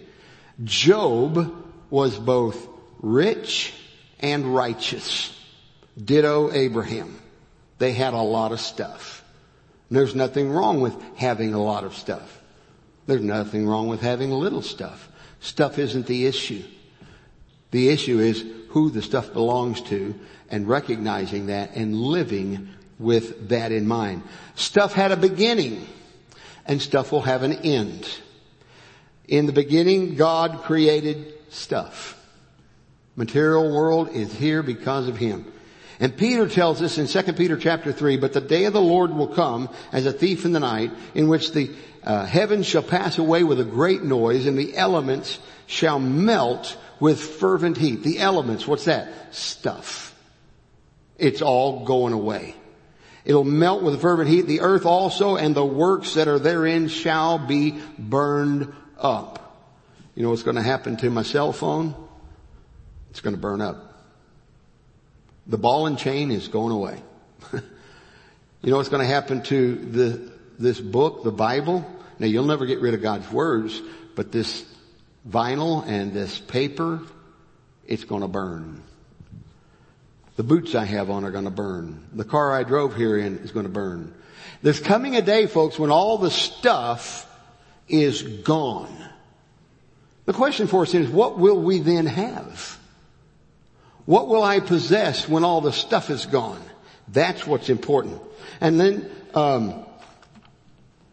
Job 0.62 1.52
was 1.90 2.16
both 2.16 2.68
rich 3.00 3.74
and 4.20 4.54
righteous. 4.54 5.36
Ditto 6.02 6.52
Abraham. 6.52 7.18
They 7.78 7.94
had 7.94 8.14
a 8.14 8.22
lot 8.22 8.52
of 8.52 8.60
stuff. 8.60 9.24
There's 9.90 10.14
nothing 10.14 10.52
wrong 10.52 10.80
with 10.80 10.94
having 11.16 11.52
a 11.52 11.62
lot 11.62 11.82
of 11.82 11.96
stuff. 11.96 12.40
There's 13.06 13.22
nothing 13.22 13.66
wrong 13.66 13.88
with 13.88 14.02
having 14.02 14.30
little 14.30 14.62
stuff. 14.62 15.08
Stuff 15.40 15.80
isn't 15.80 16.06
the 16.06 16.26
issue. 16.26 16.62
The 17.74 17.88
issue 17.88 18.20
is 18.20 18.44
who 18.68 18.88
the 18.88 19.02
stuff 19.02 19.32
belongs 19.32 19.80
to 19.88 20.14
and 20.48 20.68
recognizing 20.68 21.46
that 21.46 21.74
and 21.74 21.96
living 21.96 22.68
with 23.00 23.48
that 23.48 23.72
in 23.72 23.88
mind. 23.88 24.22
Stuff 24.54 24.92
had 24.92 25.10
a 25.10 25.16
beginning 25.16 25.84
and 26.66 26.80
stuff 26.80 27.10
will 27.10 27.22
have 27.22 27.42
an 27.42 27.52
end. 27.52 28.08
In 29.26 29.46
the 29.46 29.52
beginning, 29.52 30.14
God 30.14 30.62
created 30.62 31.34
stuff. 31.48 32.16
Material 33.16 33.74
world 33.74 34.10
is 34.10 34.32
here 34.32 34.62
because 34.62 35.08
of 35.08 35.16
Him. 35.16 35.44
And 35.98 36.16
Peter 36.16 36.48
tells 36.48 36.80
us 36.80 36.96
in 36.96 37.08
2 37.08 37.32
Peter 37.32 37.56
chapter 37.56 37.90
3, 37.90 38.18
but 38.18 38.32
the 38.32 38.40
day 38.40 38.66
of 38.66 38.72
the 38.72 38.80
Lord 38.80 39.12
will 39.12 39.34
come 39.34 39.68
as 39.90 40.06
a 40.06 40.12
thief 40.12 40.44
in 40.44 40.52
the 40.52 40.60
night 40.60 40.92
in 41.16 41.26
which 41.26 41.50
the 41.50 41.74
uh, 42.04 42.24
heavens 42.24 42.66
shall 42.66 42.84
pass 42.84 43.18
away 43.18 43.42
with 43.42 43.58
a 43.58 43.64
great 43.64 44.04
noise 44.04 44.46
and 44.46 44.56
the 44.56 44.76
elements 44.76 45.40
shall 45.66 45.98
melt 45.98 46.76
with 47.00 47.20
fervent 47.20 47.76
heat. 47.76 48.02
The 48.02 48.18
elements, 48.18 48.66
what's 48.66 48.84
that? 48.84 49.34
Stuff. 49.34 50.14
It's 51.18 51.42
all 51.42 51.84
going 51.84 52.12
away. 52.12 52.54
It'll 53.24 53.44
melt 53.44 53.82
with 53.82 54.00
fervent 54.00 54.28
heat. 54.28 54.42
The 54.42 54.60
earth 54.60 54.84
also 54.84 55.36
and 55.36 55.54
the 55.54 55.64
works 55.64 56.14
that 56.14 56.28
are 56.28 56.38
therein 56.38 56.88
shall 56.88 57.38
be 57.38 57.78
burned 57.98 58.72
up. 58.98 59.40
You 60.14 60.22
know 60.22 60.30
what's 60.30 60.42
going 60.42 60.56
to 60.56 60.62
happen 60.62 60.96
to 60.98 61.10
my 61.10 61.22
cell 61.22 61.52
phone? 61.52 61.94
It's 63.10 63.20
going 63.20 63.34
to 63.34 63.40
burn 63.40 63.60
up. 63.60 64.02
The 65.46 65.58
ball 65.58 65.86
and 65.86 65.98
chain 65.98 66.30
is 66.30 66.48
going 66.48 66.72
away. 66.72 67.02
you 67.52 68.70
know 68.70 68.76
what's 68.76 68.88
going 68.88 69.02
to 69.02 69.12
happen 69.12 69.42
to 69.44 69.74
the, 69.74 70.32
this 70.58 70.80
book, 70.80 71.22
the 71.22 71.32
Bible? 71.32 71.84
Now 72.18 72.26
you'll 72.26 72.46
never 72.46 72.66
get 72.66 72.80
rid 72.80 72.94
of 72.94 73.02
God's 73.02 73.30
words, 73.30 73.80
but 74.14 74.32
this 74.32 74.64
vinyl 75.28 75.86
and 75.86 76.12
this 76.12 76.38
paper, 76.38 77.00
it's 77.86 78.04
going 78.04 78.22
to 78.22 78.28
burn. 78.28 78.82
The 80.36 80.42
boots 80.42 80.74
I 80.74 80.84
have 80.84 81.10
on 81.10 81.24
are 81.24 81.30
going 81.30 81.44
to 81.44 81.50
burn. 81.50 82.08
The 82.12 82.24
car 82.24 82.52
I 82.52 82.64
drove 82.64 82.96
here 82.96 83.16
in 83.16 83.38
is 83.38 83.52
going 83.52 83.66
to 83.66 83.72
burn. 83.72 84.14
There's 84.62 84.80
coming 84.80 85.14
a 85.16 85.22
day, 85.22 85.46
folks, 85.46 85.78
when 85.78 85.90
all 85.90 86.18
the 86.18 86.30
stuff 86.30 87.30
is 87.88 88.22
gone. 88.22 88.96
The 90.24 90.32
question 90.32 90.66
for 90.66 90.82
us 90.82 90.94
is, 90.94 91.08
what 91.08 91.38
will 91.38 91.60
we 91.60 91.80
then 91.80 92.06
have? 92.06 92.78
What 94.06 94.28
will 94.28 94.42
I 94.42 94.60
possess 94.60 95.28
when 95.28 95.44
all 95.44 95.60
the 95.60 95.72
stuff 95.72 96.10
is 96.10 96.26
gone? 96.26 96.62
That's 97.08 97.46
what's 97.46 97.68
important. 97.68 98.20
And 98.60 98.80
then, 98.80 99.10
um, 99.34 99.84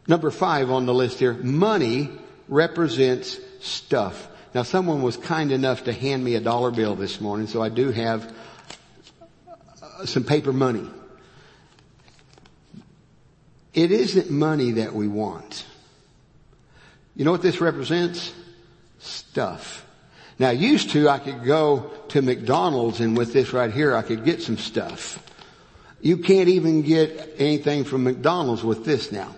number 0.07 0.31
five 0.31 0.71
on 0.71 0.85
the 0.85 0.93
list 0.93 1.19
here, 1.19 1.33
money 1.33 2.09
represents 2.47 3.37
stuff. 3.61 4.27
Now 4.53 4.63
someone 4.63 5.01
was 5.01 5.15
kind 5.17 5.51
enough 5.51 5.85
to 5.85 5.93
hand 5.93 6.23
me 6.23 6.35
a 6.35 6.41
dollar 6.41 6.71
bill 6.71 6.95
this 6.95 7.21
morning, 7.21 7.47
so 7.47 7.61
I 7.61 7.69
do 7.69 7.91
have 7.91 8.33
uh, 9.81 10.05
some 10.05 10.23
paper 10.23 10.51
money. 10.51 10.89
It 13.73 13.91
isn't 13.91 14.29
money 14.29 14.71
that 14.71 14.93
we 14.93 15.07
want. 15.07 15.65
You 17.15 17.23
know 17.23 17.31
what 17.31 17.41
this 17.41 17.61
represents? 17.61 18.33
Stuff. 18.99 19.85
Now 20.39 20.49
used 20.49 20.91
to 20.91 21.07
I 21.07 21.19
could 21.19 21.43
go 21.43 21.91
to 22.09 22.21
McDonald's 22.21 22.99
and 22.99 23.15
with 23.15 23.31
this 23.31 23.53
right 23.53 23.71
here 23.71 23.95
I 23.95 24.01
could 24.01 24.25
get 24.25 24.41
some 24.41 24.57
stuff. 24.57 25.23
You 26.01 26.17
can't 26.17 26.49
even 26.49 26.81
get 26.81 27.35
anything 27.37 27.83
from 27.83 28.03
McDonald's 28.03 28.63
with 28.63 28.83
this 28.83 29.11
now. 29.11 29.35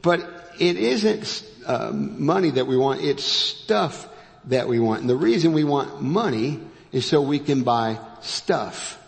But 0.00 0.20
it 0.58 0.76
isn't 0.76 1.44
uh, 1.66 1.90
money 1.92 2.50
that 2.50 2.66
we 2.66 2.76
want, 2.76 3.00
it's 3.00 3.24
stuff 3.24 4.08
that 4.46 4.68
we 4.68 4.78
want. 4.78 5.00
And 5.00 5.10
the 5.10 5.16
reason 5.16 5.52
we 5.52 5.64
want 5.64 6.02
money 6.02 6.60
is 6.92 7.06
so 7.06 7.20
we 7.20 7.38
can 7.38 7.62
buy 7.62 7.98
stuff. 8.20 9.00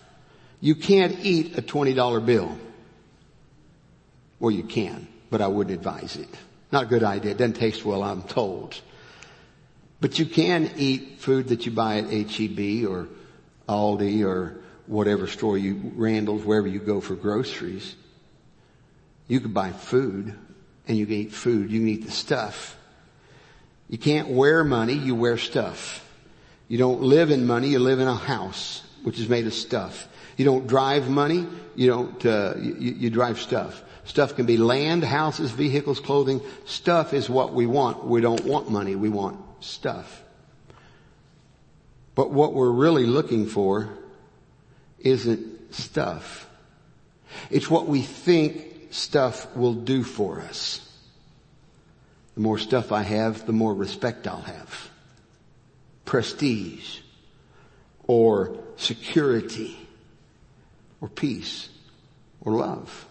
You 0.60 0.74
can't 0.74 1.18
eat 1.24 1.58
a 1.58 1.62
$20 1.62 2.24
bill. 2.24 2.56
Well, 4.40 4.50
you 4.50 4.64
can, 4.64 5.06
but 5.30 5.40
I 5.40 5.46
wouldn't 5.46 5.76
advise 5.76 6.16
it. 6.16 6.28
Not 6.72 6.84
a 6.84 6.86
good 6.86 7.04
idea. 7.04 7.32
It 7.32 7.38
doesn't 7.38 7.54
taste 7.54 7.84
well, 7.84 8.02
I'm 8.02 8.22
told. 8.22 8.80
But 10.00 10.18
you 10.18 10.26
can 10.26 10.70
eat 10.76 11.20
food 11.20 11.48
that 11.48 11.64
you 11.64 11.72
buy 11.72 11.98
at 11.98 12.10
HEB 12.10 12.88
or 12.88 13.08
Aldi 13.68 14.26
or 14.26 14.56
whatever 14.86 15.26
store 15.26 15.56
you, 15.56 15.92
Randall's, 15.94 16.44
wherever 16.44 16.66
you 16.66 16.80
go 16.80 17.00
for 17.00 17.14
groceries. 17.14 17.94
You 19.28 19.40
could 19.40 19.54
buy 19.54 19.72
food 19.72 20.34
and 20.86 20.96
you 20.96 21.06
can 21.06 21.14
eat 21.14 21.32
food. 21.32 21.70
You 21.70 21.80
can 21.80 21.88
eat 21.88 22.04
the 22.04 22.10
stuff. 22.10 22.76
You 23.88 23.98
can't 23.98 24.28
wear 24.28 24.64
money, 24.64 24.94
you 24.94 25.14
wear 25.14 25.38
stuff. 25.38 26.02
You 26.68 26.78
don't 26.78 27.02
live 27.02 27.30
in 27.30 27.46
money, 27.46 27.68
you 27.68 27.78
live 27.78 28.00
in 28.00 28.08
a 28.08 28.14
house, 28.14 28.82
which 29.02 29.20
is 29.20 29.28
made 29.28 29.46
of 29.46 29.54
stuff. 29.54 30.08
You 30.36 30.44
don't 30.44 30.66
drive 30.66 31.08
money, 31.08 31.46
you 31.76 31.86
don't, 31.88 32.26
uh, 32.26 32.54
you, 32.58 32.74
you 32.74 33.10
drive 33.10 33.40
stuff. 33.40 33.82
Stuff 34.04 34.36
can 34.36 34.46
be 34.46 34.56
land, 34.56 35.04
houses, 35.04 35.50
vehicles, 35.50 36.00
clothing. 36.00 36.40
Stuff 36.64 37.12
is 37.12 37.28
what 37.28 37.52
we 37.52 37.66
want. 37.66 38.04
We 38.04 38.20
don't 38.20 38.44
want 38.44 38.70
money, 38.70 38.96
we 38.96 39.08
want 39.08 39.38
stuff. 39.60 40.22
But 42.14 42.30
what 42.30 42.54
we're 42.54 42.70
really 42.70 43.06
looking 43.06 43.46
for 43.46 43.90
isn't 45.00 45.74
stuff. 45.74 46.48
It's 47.50 47.70
what 47.70 47.86
we 47.86 48.00
think 48.02 48.75
stuff 48.90 49.54
will 49.56 49.74
do 49.74 50.02
for 50.02 50.40
us. 50.40 50.80
The 52.34 52.40
more 52.40 52.58
stuff 52.58 52.92
I 52.92 53.02
have, 53.02 53.46
the 53.46 53.52
more 53.52 53.74
respect 53.74 54.26
I'll 54.26 54.40
have. 54.40 54.90
Prestige 56.04 56.98
or 58.06 58.58
security 58.76 59.76
or 61.00 61.08
peace 61.08 61.68
or 62.40 62.52
love. 62.52 63.06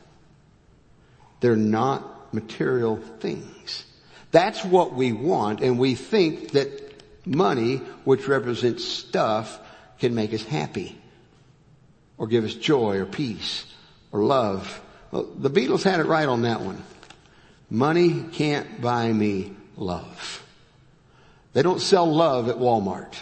They're 1.40 1.56
not 1.56 2.34
material 2.34 2.98
things. 3.20 3.86
That's 4.32 4.64
what 4.64 4.94
we 4.94 5.12
want 5.12 5.62
and 5.62 5.80
we 5.80 5.96
think 5.96 6.52
that 6.52 7.04
money, 7.26 7.78
which 8.04 8.28
represents 8.28 8.86
stuff, 8.86 9.60
can 10.00 10.14
make 10.14 10.34
us 10.34 10.44
happy 10.44 10.98
or 12.18 12.28
give 12.28 12.44
us 12.44 12.54
joy 12.54 12.98
or 12.98 13.06
peace 13.06 13.66
or 14.12 14.24
love. 14.24 14.82
Well, 15.16 15.30
the 15.38 15.50
Beatles 15.50 15.82
had 15.82 16.02
it 16.02 16.08
right 16.08 16.28
on 16.28 16.42
that 16.42 16.60
one. 16.60 16.84
Money 17.70 18.26
can't 18.34 18.82
buy 18.82 19.14
me 19.14 19.54
love. 19.78 20.44
They 21.54 21.62
don't 21.62 21.80
sell 21.80 22.14
love 22.14 22.50
at 22.50 22.58
Walmart. 22.58 23.16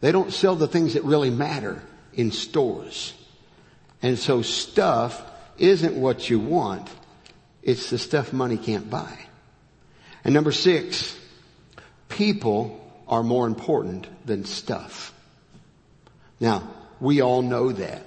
They 0.00 0.10
don't 0.10 0.32
sell 0.32 0.56
the 0.56 0.66
things 0.66 0.94
that 0.94 1.04
really 1.04 1.30
matter 1.30 1.80
in 2.12 2.32
stores. 2.32 3.14
And 4.02 4.18
so 4.18 4.42
stuff 4.42 5.22
isn't 5.58 5.94
what 5.94 6.28
you 6.28 6.40
want. 6.40 6.90
It's 7.62 7.90
the 7.90 7.96
stuff 7.98 8.32
money 8.32 8.56
can't 8.56 8.90
buy. 8.90 9.16
And 10.24 10.34
number 10.34 10.50
six, 10.50 11.16
people 12.08 12.84
are 13.06 13.22
more 13.22 13.46
important 13.46 14.08
than 14.26 14.44
stuff. 14.44 15.14
Now, 16.40 16.68
we 16.98 17.20
all 17.20 17.42
know 17.42 17.70
that. 17.70 18.02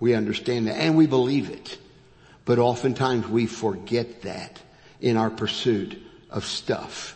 We 0.00 0.14
understand 0.14 0.68
that 0.68 0.76
and 0.76 0.96
we 0.96 1.06
believe 1.06 1.50
it. 1.50 1.76
But 2.48 2.58
oftentimes 2.58 3.28
we 3.28 3.44
forget 3.44 4.22
that 4.22 4.58
in 5.02 5.18
our 5.18 5.28
pursuit 5.28 6.02
of 6.30 6.46
stuff. 6.46 7.14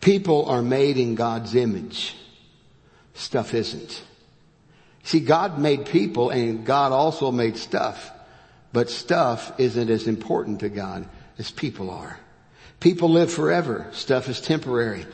People 0.00 0.46
are 0.46 0.62
made 0.62 0.96
in 0.96 1.14
God's 1.14 1.54
image. 1.54 2.16
Stuff 3.12 3.52
isn't. 3.52 4.02
See, 5.02 5.20
God 5.20 5.58
made 5.58 5.84
people 5.84 6.30
and 6.30 6.64
God 6.64 6.92
also 6.92 7.30
made 7.30 7.58
stuff. 7.58 8.10
But 8.72 8.88
stuff 8.88 9.52
isn't 9.60 9.90
as 9.90 10.06
important 10.06 10.60
to 10.60 10.70
God 10.70 11.06
as 11.38 11.50
people 11.50 11.90
are. 11.90 12.18
People 12.80 13.10
live 13.10 13.30
forever. 13.30 13.86
Stuff 13.92 14.26
is 14.30 14.40
temporary. 14.40 15.04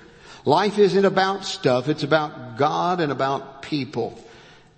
Life 0.45 0.79
isn't 0.79 1.05
about 1.05 1.45
stuff. 1.45 1.89
It's 1.89 2.05
about 2.05 2.59
God 2.59 3.01
and 3.01 3.11
about 3.11 3.63
people. 3.63 4.17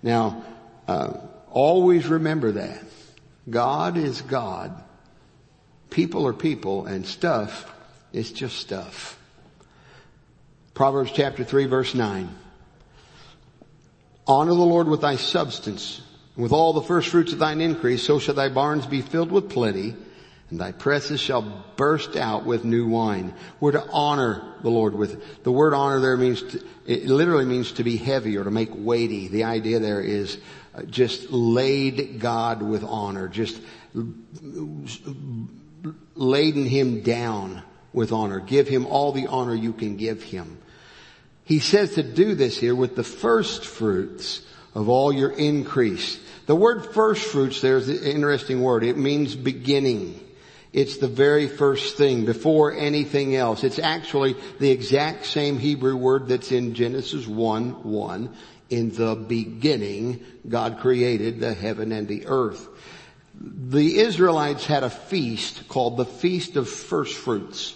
Now, 0.01 0.43
uh, 0.87 1.17
always 1.51 2.07
remember 2.07 2.53
that. 2.53 2.81
God 3.49 3.97
is 3.97 4.21
God. 4.21 4.83
People 5.89 6.27
are 6.27 6.33
people 6.33 6.85
and 6.85 7.05
stuff 7.05 7.71
is 8.11 8.31
just 8.31 8.57
stuff. 8.57 9.19
Proverbs 10.73 11.11
chapter 11.13 11.43
3 11.43 11.65
verse 11.65 11.93
9. 11.93 12.29
Honor 14.27 14.55
the 14.55 14.59
Lord 14.61 14.87
with 14.87 15.01
thy 15.01 15.17
substance, 15.17 16.01
with 16.35 16.51
all 16.51 16.73
the 16.73 16.81
first 16.81 17.09
fruits 17.09 17.31
of 17.31 17.39
thine 17.39 17.61
increase, 17.61 18.03
so 18.03 18.17
shall 18.17 18.33
thy 18.33 18.49
barns 18.49 18.87
be 18.87 19.01
filled 19.01 19.31
with 19.31 19.51
plenty, 19.51 19.95
and 20.49 20.59
thy 20.59 20.71
presses 20.71 21.19
shall 21.19 21.63
burst 21.75 22.15
out 22.15 22.45
with 22.45 22.65
new 22.65 22.87
wine. 22.87 23.33
We're 23.59 23.73
to 23.73 23.87
honor 23.91 24.55
the 24.63 24.69
Lord 24.69 24.95
with, 24.95 25.43
the 25.43 25.51
word 25.51 25.75
honor 25.75 25.99
there 25.99 26.17
means, 26.17 26.41
to, 26.41 26.63
it 26.87 27.05
literally 27.05 27.45
means 27.45 27.73
to 27.73 27.83
be 27.83 27.97
heavy 27.97 28.37
or 28.37 28.43
to 28.43 28.51
make 28.51 28.69
weighty. 28.73 29.27
The 29.27 29.43
idea 29.43 29.79
there 29.79 30.01
is 30.01 30.39
just 30.89 31.31
laid 31.31 32.19
God 32.19 32.61
with 32.61 32.83
honor, 32.83 33.27
just 33.27 33.59
laden 36.15 36.65
him 36.65 37.01
down 37.01 37.61
with 37.93 38.11
honor. 38.11 38.39
Give 38.39 38.67
him 38.67 38.85
all 38.85 39.11
the 39.11 39.27
honor 39.27 39.55
you 39.55 39.73
can 39.73 39.97
give 39.97 40.23
him. 40.23 40.57
He 41.43 41.59
says 41.59 41.95
to 41.95 42.03
do 42.03 42.35
this 42.35 42.57
here 42.57 42.75
with 42.75 42.95
the 42.95 43.03
first 43.03 43.65
fruits 43.65 44.41
of 44.73 44.89
all 44.89 45.13
your 45.13 45.31
increase. 45.31 46.19
The 46.47 46.55
word 46.55 46.93
first 46.93 47.23
fruits 47.27 47.61
there 47.61 47.77
is 47.77 47.87
an 47.87 48.03
interesting 48.03 48.61
word. 48.61 48.83
It 48.83 48.97
means 48.97 49.35
beginning. 49.35 50.19
It's 50.73 50.97
the 50.97 51.07
very 51.07 51.47
first 51.47 51.95
thing 51.95 52.25
before 52.25 52.73
anything 52.73 53.35
else. 53.35 53.63
It's 53.63 53.79
actually 53.79 54.35
the 54.59 54.71
exact 54.71 55.25
same 55.25 55.57
Hebrew 55.57 55.95
word 55.95 56.27
that's 56.27 56.51
in 56.51 56.73
Genesis 56.73 57.25
1, 57.25 57.83
1. 57.83 58.35
In 58.69 58.89
the 58.91 59.15
beginning, 59.15 60.23
God 60.47 60.79
created 60.79 61.39
the 61.39 61.53
heaven 61.53 61.91
and 61.91 62.07
the 62.07 62.25
earth. 62.27 62.67
The 63.39 63.97
Israelites 63.97 64.65
had 64.65 64.83
a 64.83 64.89
feast 64.89 65.67
called 65.67 65.97
the 65.97 66.05
Feast 66.05 66.55
of 66.55 66.69
First 66.69 67.15
Fruits. 67.15 67.75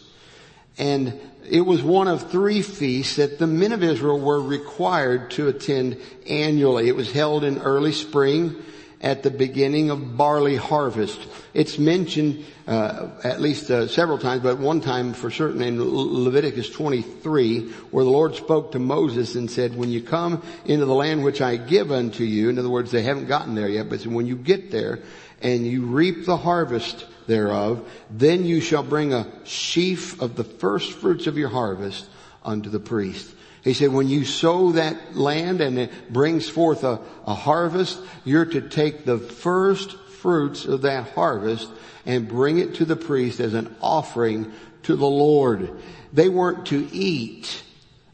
And 0.77 1.19
it 1.49 1.61
was 1.61 1.83
one 1.83 2.07
of 2.07 2.31
three 2.31 2.61
feasts 2.61 3.17
that 3.17 3.39
the 3.39 3.47
men 3.47 3.71
of 3.71 3.83
Israel 3.83 4.19
were 4.19 4.41
required 4.41 5.31
to 5.31 5.47
attend 5.47 5.97
annually. 6.27 6.87
It 6.87 6.95
was 6.95 7.11
held 7.11 7.43
in 7.43 7.59
early 7.59 7.91
spring 7.91 8.55
at 9.01 9.23
the 9.23 9.31
beginning 9.31 9.89
of 9.89 10.17
barley 10.17 10.55
harvest. 10.55 11.19
It's 11.53 11.79
mentioned 11.79 12.45
uh, 12.67 13.09
at 13.23 13.41
least 13.41 13.71
uh, 13.71 13.87
several 13.87 14.17
times, 14.17 14.43
but 14.43 14.59
one 14.59 14.81
time 14.81 15.13
for 15.13 15.31
certain 15.31 15.61
in 15.61 15.81
Leviticus 15.81 16.69
23, 16.69 17.69
where 17.91 18.03
the 18.03 18.09
Lord 18.09 18.35
spoke 18.35 18.73
to 18.73 18.79
Moses 18.79 19.35
and 19.35 19.49
said, 19.49 19.75
"When 19.75 19.89
you 19.89 20.01
come 20.01 20.43
into 20.65 20.85
the 20.85 20.93
land 20.93 21.23
which 21.23 21.41
I 21.41 21.55
give 21.55 21.91
unto 21.91 22.23
you," 22.23 22.49
in 22.49 22.59
other 22.59 22.69
words, 22.69 22.91
they 22.91 23.03
haven't 23.03 23.27
gotten 23.27 23.55
there 23.55 23.69
yet, 23.69 23.89
but 23.89 24.05
when 24.05 24.27
you 24.27 24.35
get 24.35 24.71
there 24.71 24.99
and 25.41 25.65
you 25.65 25.85
reap 25.85 26.25
the 26.25 26.37
harvest 26.37 27.05
thereof, 27.27 27.89
then 28.09 28.45
you 28.45 28.59
shall 28.59 28.83
bring 28.83 29.13
a 29.13 29.27
sheaf 29.45 30.21
of 30.21 30.35
the 30.35 30.43
first 30.43 30.93
fruits 30.93 31.27
of 31.27 31.37
your 31.37 31.49
harvest 31.49 32.05
unto 32.43 32.69
the 32.69 32.79
priest. 32.79 33.33
He 33.63 33.73
said, 33.73 33.91
when 33.91 34.07
you 34.07 34.23
sow 34.23 34.71
that 34.73 35.15
land 35.15 35.61
and 35.61 35.77
it 35.77 36.13
brings 36.13 36.47
forth 36.47 36.83
a, 36.83 37.01
a 37.25 37.33
harvest, 37.33 37.99
you're 38.23 38.45
to 38.45 38.61
take 38.61 39.05
the 39.05 39.17
first 39.17 39.97
fruits 39.97 40.65
of 40.65 40.83
that 40.83 41.09
harvest 41.11 41.69
and 42.05 42.27
bring 42.27 42.59
it 42.59 42.75
to 42.75 42.85
the 42.85 42.95
priest 42.95 43.39
as 43.39 43.53
an 43.53 43.75
offering 43.81 44.51
to 44.83 44.95
the 44.95 45.05
Lord. 45.05 45.71
They 46.13 46.29
weren't 46.29 46.67
to 46.67 46.87
eat 46.91 47.63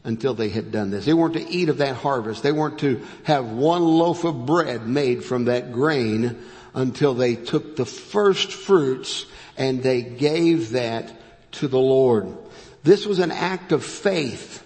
until 0.02 0.34
they 0.34 0.48
had 0.48 0.70
done 0.72 0.90
this. 0.90 1.04
They 1.04 1.14
weren't 1.14 1.34
to 1.34 1.48
eat 1.48 1.68
of 1.68 1.78
that 1.78 1.96
harvest. 1.96 2.42
They 2.42 2.52
weren't 2.52 2.80
to 2.80 3.04
have 3.24 3.46
one 3.46 3.82
loaf 3.84 4.24
of 4.24 4.46
bread 4.46 4.86
made 4.86 5.24
from 5.24 5.46
that 5.46 5.72
grain 5.72 6.38
until 6.74 7.14
they 7.14 7.36
took 7.36 7.76
the 7.76 7.86
first 7.86 8.52
fruits 8.52 9.26
and 9.56 9.82
they 9.82 10.02
gave 10.02 10.70
that 10.70 11.12
to 11.52 11.68
the 11.68 11.78
Lord. 11.78 12.36
This 12.82 13.06
was 13.06 13.18
an 13.18 13.32
act 13.32 13.72
of 13.72 13.84
faith 13.84 14.62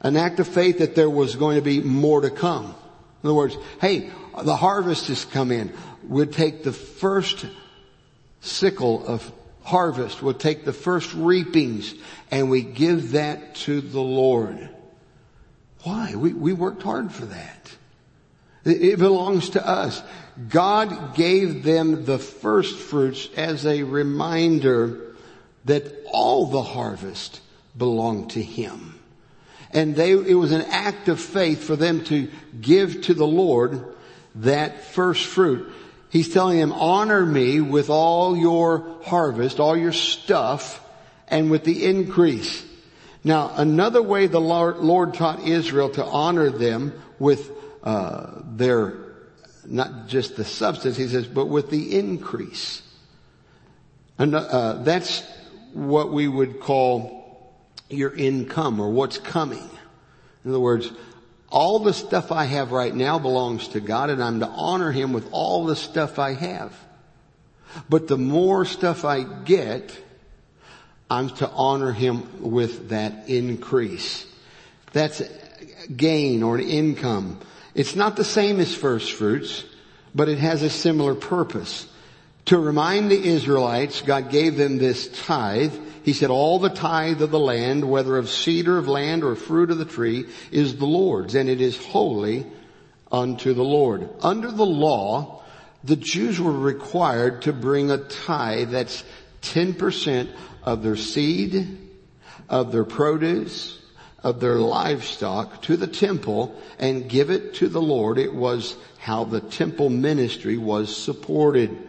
an 0.00 0.16
act 0.16 0.40
of 0.40 0.48
faith 0.48 0.78
that 0.78 0.94
there 0.94 1.10
was 1.10 1.36
going 1.36 1.56
to 1.56 1.62
be 1.62 1.80
more 1.80 2.20
to 2.20 2.30
come. 2.30 2.74
In 3.22 3.28
other 3.28 3.34
words, 3.34 3.56
hey, 3.80 4.10
the 4.42 4.56
harvest 4.56 5.08
has 5.08 5.24
come 5.24 5.50
in. 5.50 5.72
We'll 6.04 6.26
take 6.26 6.62
the 6.62 6.72
first 6.72 7.46
sickle 8.40 9.06
of 9.06 9.32
harvest. 9.62 10.22
We'll 10.22 10.34
take 10.34 10.64
the 10.64 10.72
first 10.72 11.12
reapings 11.14 11.94
and 12.30 12.48
we 12.48 12.62
give 12.62 13.12
that 13.12 13.56
to 13.56 13.80
the 13.80 14.00
Lord. 14.00 14.68
Why? 15.82 16.14
We, 16.14 16.32
we 16.32 16.52
worked 16.52 16.82
hard 16.82 17.12
for 17.12 17.26
that. 17.26 17.76
It, 18.64 18.82
it 18.82 18.98
belongs 18.98 19.50
to 19.50 19.66
us. 19.66 20.02
God 20.48 21.14
gave 21.14 21.64
them 21.64 22.04
the 22.04 22.18
first 22.18 22.78
fruits 22.78 23.28
as 23.36 23.66
a 23.66 23.82
reminder 23.82 25.14
that 25.64 26.06
all 26.12 26.46
the 26.46 26.62
harvest 26.62 27.40
belonged 27.76 28.30
to 28.30 28.42
him. 28.42 28.97
And 29.72 29.94
they, 29.94 30.12
it 30.12 30.34
was 30.34 30.52
an 30.52 30.62
act 30.62 31.08
of 31.08 31.20
faith 31.20 31.64
for 31.64 31.76
them 31.76 32.04
to 32.04 32.28
give 32.60 33.02
to 33.02 33.14
the 33.14 33.26
Lord 33.26 33.84
that 34.36 34.84
first 34.84 35.26
fruit. 35.26 35.72
He's 36.10 36.32
telling 36.32 36.58
them, 36.58 36.72
honor 36.72 37.24
me 37.24 37.60
with 37.60 37.90
all 37.90 38.36
your 38.36 38.96
harvest, 39.04 39.60
all 39.60 39.76
your 39.76 39.92
stuff, 39.92 40.82
and 41.28 41.50
with 41.50 41.64
the 41.64 41.84
increase. 41.84 42.64
Now, 43.24 43.52
another 43.54 44.00
way 44.00 44.26
the 44.26 44.40
Lord 44.40 45.14
taught 45.14 45.46
Israel 45.46 45.90
to 45.90 46.04
honor 46.04 46.50
them 46.50 46.98
with 47.18 47.50
uh, 47.84 48.40
their, 48.44 48.94
not 49.66 50.08
just 50.08 50.36
the 50.36 50.44
substance, 50.44 50.96
he 50.96 51.08
says, 51.08 51.26
but 51.26 51.46
with 51.46 51.68
the 51.68 51.98
increase. 51.98 52.80
And 54.18 54.34
uh, 54.34 54.82
that's 54.82 55.22
what 55.74 56.10
we 56.10 56.26
would 56.26 56.60
call 56.60 57.17
your 57.88 58.14
income 58.14 58.80
or 58.80 58.90
what's 58.90 59.18
coming. 59.18 59.68
In 60.44 60.50
other 60.50 60.60
words, 60.60 60.90
all 61.50 61.78
the 61.78 61.94
stuff 61.94 62.30
I 62.30 62.44
have 62.44 62.72
right 62.72 62.94
now 62.94 63.18
belongs 63.18 63.68
to 63.68 63.80
God 63.80 64.10
and 64.10 64.22
I'm 64.22 64.40
to 64.40 64.46
honor 64.46 64.92
Him 64.92 65.12
with 65.12 65.28
all 65.32 65.64
the 65.64 65.76
stuff 65.76 66.18
I 66.18 66.34
have. 66.34 66.74
But 67.88 68.08
the 68.08 68.18
more 68.18 68.64
stuff 68.64 69.04
I 69.04 69.22
get, 69.22 69.96
I'm 71.10 71.30
to 71.36 71.48
honor 71.48 71.92
Him 71.92 72.50
with 72.50 72.90
that 72.90 73.28
increase. 73.28 74.26
That's 74.92 75.22
gain 75.94 76.42
or 76.42 76.56
an 76.56 76.64
income. 76.64 77.40
It's 77.74 77.94
not 77.94 78.16
the 78.16 78.24
same 78.24 78.60
as 78.60 78.74
first 78.74 79.12
fruits, 79.12 79.64
but 80.14 80.28
it 80.28 80.38
has 80.38 80.62
a 80.62 80.70
similar 80.70 81.14
purpose. 81.14 81.86
To 82.46 82.58
remind 82.58 83.10
the 83.10 83.22
Israelites, 83.22 84.02
God 84.02 84.30
gave 84.30 84.56
them 84.56 84.78
this 84.78 85.08
tithe. 85.26 85.74
He 86.08 86.14
said, 86.14 86.30
all 86.30 86.58
the 86.58 86.70
tithe 86.70 87.20
of 87.20 87.30
the 87.30 87.38
land, 87.38 87.84
whether 87.84 88.16
of 88.16 88.30
cedar 88.30 88.78
of 88.78 88.88
land 88.88 89.22
or 89.22 89.34
fruit 89.34 89.70
of 89.70 89.76
the 89.76 89.84
tree, 89.84 90.24
is 90.50 90.76
the 90.76 90.86
Lord's, 90.86 91.34
and 91.34 91.50
it 91.50 91.60
is 91.60 91.76
holy 91.76 92.46
unto 93.12 93.52
the 93.52 93.62
Lord. 93.62 94.08
Under 94.22 94.50
the 94.50 94.64
law, 94.64 95.42
the 95.84 95.96
Jews 95.96 96.40
were 96.40 96.58
required 96.58 97.42
to 97.42 97.52
bring 97.52 97.90
a 97.90 97.98
tithe 97.98 98.70
that's 98.70 99.04
10% 99.42 100.30
of 100.62 100.82
their 100.82 100.96
seed, 100.96 101.76
of 102.48 102.72
their 102.72 102.86
produce, 102.86 103.78
of 104.22 104.40
their 104.40 104.56
livestock 104.56 105.60
to 105.64 105.76
the 105.76 105.86
temple 105.86 106.58
and 106.78 107.10
give 107.10 107.28
it 107.28 107.52
to 107.56 107.68
the 107.68 107.82
Lord. 107.82 108.16
It 108.16 108.32
was 108.32 108.78
how 108.96 109.24
the 109.24 109.42
temple 109.42 109.90
ministry 109.90 110.56
was 110.56 110.96
supported. 110.96 111.87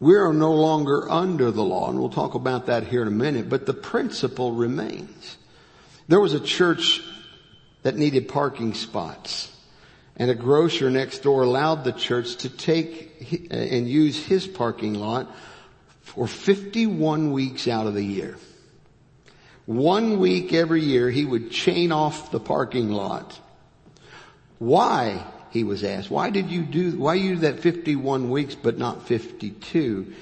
We 0.00 0.16
are 0.16 0.32
no 0.32 0.54
longer 0.54 1.10
under 1.10 1.50
the 1.50 1.62
law, 1.62 1.90
and 1.90 1.98
we'll 1.98 2.08
talk 2.08 2.34
about 2.34 2.66
that 2.66 2.86
here 2.86 3.02
in 3.02 3.08
a 3.08 3.12
minute, 3.12 3.50
but 3.50 3.66
the 3.66 3.74
principle 3.74 4.52
remains. 4.52 5.36
There 6.08 6.18
was 6.18 6.32
a 6.32 6.40
church 6.40 7.02
that 7.82 7.96
needed 7.96 8.26
parking 8.26 8.72
spots, 8.72 9.54
and 10.16 10.30
a 10.30 10.34
grocer 10.34 10.90
next 10.90 11.18
door 11.18 11.42
allowed 11.42 11.84
the 11.84 11.92
church 11.92 12.36
to 12.36 12.48
take 12.48 13.48
uh, 13.50 13.54
and 13.54 13.86
use 13.86 14.24
his 14.24 14.46
parking 14.46 14.94
lot 14.94 15.30
for 16.00 16.26
51 16.26 17.32
weeks 17.32 17.68
out 17.68 17.86
of 17.86 17.92
the 17.92 18.04
year. 18.04 18.38
One 19.66 20.18
week 20.18 20.54
every 20.54 20.82
year 20.82 21.10
he 21.10 21.26
would 21.26 21.50
chain 21.50 21.92
off 21.92 22.30
the 22.30 22.40
parking 22.40 22.90
lot. 22.90 23.38
Why? 24.58 25.24
He 25.50 25.64
was 25.64 25.84
asked, 25.84 26.10
why 26.10 26.30
did 26.30 26.50
you 26.50 26.62
do, 26.62 26.98
why 26.98 27.14
you 27.14 27.34
do 27.34 27.40
that 27.40 27.60
51 27.60 28.30
weeks 28.30 28.54
but 28.54 28.78
not 28.78 29.06
52? 29.06 30.12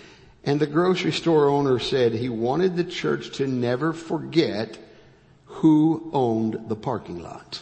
And 0.44 0.60
the 0.60 0.66
grocery 0.66 1.12
store 1.12 1.48
owner 1.48 1.78
said 1.78 2.12
he 2.12 2.28
wanted 2.28 2.76
the 2.76 2.84
church 2.84 3.36
to 3.36 3.46
never 3.46 3.92
forget 3.92 4.78
who 5.44 6.10
owned 6.12 6.68
the 6.68 6.76
parking 6.76 7.22
lot. 7.22 7.60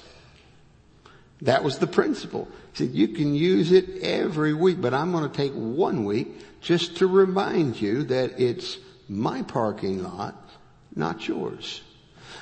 That 1.42 1.64
was 1.64 1.79
the 1.79 1.87
principle. 1.87 2.48
He 2.72 2.85
said, 2.85 2.94
you 2.94 3.09
can 3.09 3.35
use 3.35 3.72
it 3.72 4.02
every 4.02 4.55
week, 4.55 4.81
but 4.81 4.94
I'm 4.94 5.12
going 5.12 5.29
to 5.29 5.37
take 5.37 5.52
one 5.52 6.05
week 6.05 6.29
just 6.61 6.98
to 6.98 7.07
remind 7.07 7.81
you 7.81 8.05
that 8.05 8.40
it's 8.40 8.79
my 9.09 9.42
parking 9.42 10.02
lot, 10.02 10.35
not 10.94 11.26
yours. 11.26 11.83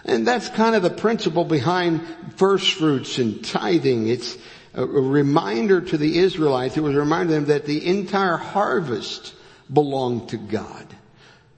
And 0.05 0.27
that's 0.27 0.49
kind 0.49 0.75
of 0.75 0.83
the 0.83 0.91
principle 0.91 1.45
behind 1.45 2.07
first 2.37 2.75
fruits 2.75 3.19
and 3.19 3.45
tithing. 3.45 4.09
It's, 4.09 4.37
a 4.75 4.85
reminder 4.85 5.81
to 5.81 5.97
the 5.97 6.19
Israelites. 6.19 6.77
It 6.77 6.83
was 6.83 6.95
a 6.95 7.01
reminder 7.01 7.29
to 7.29 7.35
them 7.35 7.45
that 7.47 7.67
the 7.67 7.87
entire 7.87 8.37
harvest 8.37 9.35
belonged 9.73 10.31
to 10.31 10.37
God. 10.37 10.87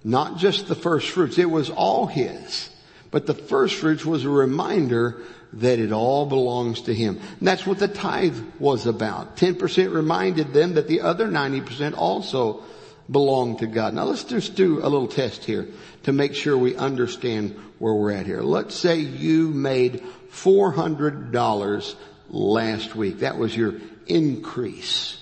Not 0.04 0.38
just 0.38 0.68
the 0.68 0.74
first 0.74 1.10
fruits. 1.10 1.38
It 1.38 1.50
was 1.50 1.70
all 1.70 2.06
His. 2.06 2.70
But 3.10 3.26
the 3.26 3.34
first 3.34 3.76
fruits 3.76 4.04
was 4.04 4.24
a 4.24 4.30
reminder 4.30 5.22
that 5.54 5.78
it 5.78 5.92
all 5.92 6.26
belongs 6.26 6.82
to 6.82 6.94
Him. 6.94 7.18
And 7.38 7.48
that's 7.48 7.66
what 7.66 7.78
the 7.78 7.88
tithe 7.88 8.38
was 8.58 8.86
about. 8.86 9.36
10% 9.36 9.92
reminded 9.92 10.52
them 10.52 10.74
that 10.74 10.88
the 10.88 11.00
other 11.00 11.26
90% 11.26 11.96
also 11.96 12.62
belonged 13.10 13.60
to 13.60 13.66
God. 13.66 13.94
Now 13.94 14.04
let's 14.04 14.24
just 14.24 14.54
do 14.54 14.80
a 14.80 14.88
little 14.88 15.08
test 15.08 15.44
here 15.44 15.68
to 16.02 16.12
make 16.12 16.34
sure 16.34 16.58
we 16.58 16.76
understand 16.76 17.56
where 17.78 17.94
we're 17.94 18.12
at 18.12 18.26
here. 18.26 18.42
Let's 18.42 18.74
say 18.74 18.98
you 18.98 19.48
made 19.48 20.04
$400 20.32 21.94
last 22.28 22.94
week. 22.94 23.20
That 23.20 23.38
was 23.38 23.56
your 23.56 23.74
increase. 24.06 25.16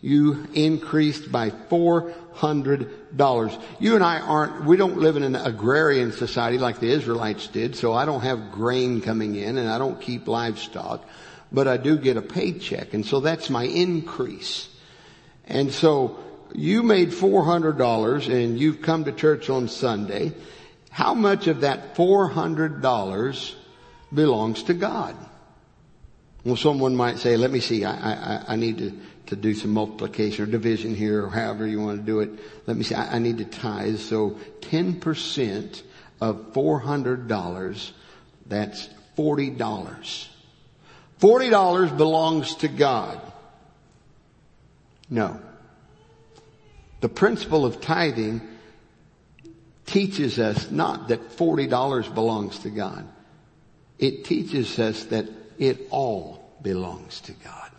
You 0.00 0.46
increased 0.54 1.32
by 1.32 1.50
$400. 1.50 3.62
You 3.80 3.96
and 3.96 4.04
I 4.04 4.20
aren't, 4.20 4.64
we 4.64 4.76
don't 4.76 4.98
live 4.98 5.16
in 5.16 5.24
an 5.24 5.34
agrarian 5.34 6.12
society 6.12 6.56
like 6.56 6.78
the 6.78 6.90
Israelites 6.90 7.48
did, 7.48 7.74
so 7.74 7.92
I 7.92 8.04
don't 8.04 8.20
have 8.20 8.52
grain 8.52 9.00
coming 9.00 9.34
in 9.34 9.58
and 9.58 9.68
I 9.68 9.78
don't 9.78 10.00
keep 10.00 10.28
livestock, 10.28 11.04
but 11.50 11.66
I 11.66 11.78
do 11.78 11.98
get 11.98 12.16
a 12.16 12.22
paycheck 12.22 12.94
and 12.94 13.04
so 13.04 13.18
that's 13.18 13.50
my 13.50 13.64
increase. 13.64 14.68
And 15.46 15.72
so 15.72 16.20
you 16.54 16.84
made 16.84 17.10
$400 17.10 18.32
and 18.32 18.58
you've 18.58 18.82
come 18.82 19.04
to 19.04 19.12
church 19.12 19.50
on 19.50 19.66
Sunday. 19.66 20.32
How 20.90 21.14
much 21.14 21.48
of 21.48 21.62
that 21.62 21.96
$400 21.96 23.54
belongs 24.14 24.62
to 24.64 24.74
God? 24.74 25.16
Well, 26.44 26.56
someone 26.56 26.94
might 26.94 27.18
say, 27.18 27.36
let 27.36 27.50
me 27.50 27.60
see, 27.60 27.84
I, 27.84 28.12
I, 28.12 28.44
I 28.48 28.56
need 28.56 28.78
to, 28.78 28.92
to 29.26 29.36
do 29.36 29.54
some 29.54 29.72
multiplication 29.72 30.44
or 30.44 30.46
division 30.46 30.94
here 30.94 31.24
or 31.24 31.30
however 31.30 31.66
you 31.66 31.80
want 31.80 31.98
to 31.98 32.04
do 32.04 32.20
it. 32.20 32.30
Let 32.66 32.76
me 32.76 32.84
see, 32.84 32.94
I, 32.94 33.16
I 33.16 33.18
need 33.18 33.38
to 33.38 33.44
tithe. 33.44 33.98
So 33.98 34.38
10% 34.60 35.82
of 36.20 36.52
$400, 36.52 37.90
that's 38.46 38.88
$40. 39.16 40.26
$40 41.20 41.96
belongs 41.96 42.54
to 42.56 42.68
God. 42.68 43.20
No. 45.10 45.40
The 47.00 47.08
principle 47.08 47.64
of 47.64 47.80
tithing 47.80 48.40
teaches 49.86 50.38
us 50.38 50.70
not 50.70 51.08
that 51.08 51.30
$40 51.30 52.14
belongs 52.14 52.60
to 52.60 52.70
God. 52.70 53.08
It 53.98 54.24
teaches 54.24 54.78
us 54.78 55.04
that 55.04 55.28
it 55.58 55.88
all 55.90 56.56
belongs 56.62 57.20
to 57.22 57.32
God. 57.32 57.70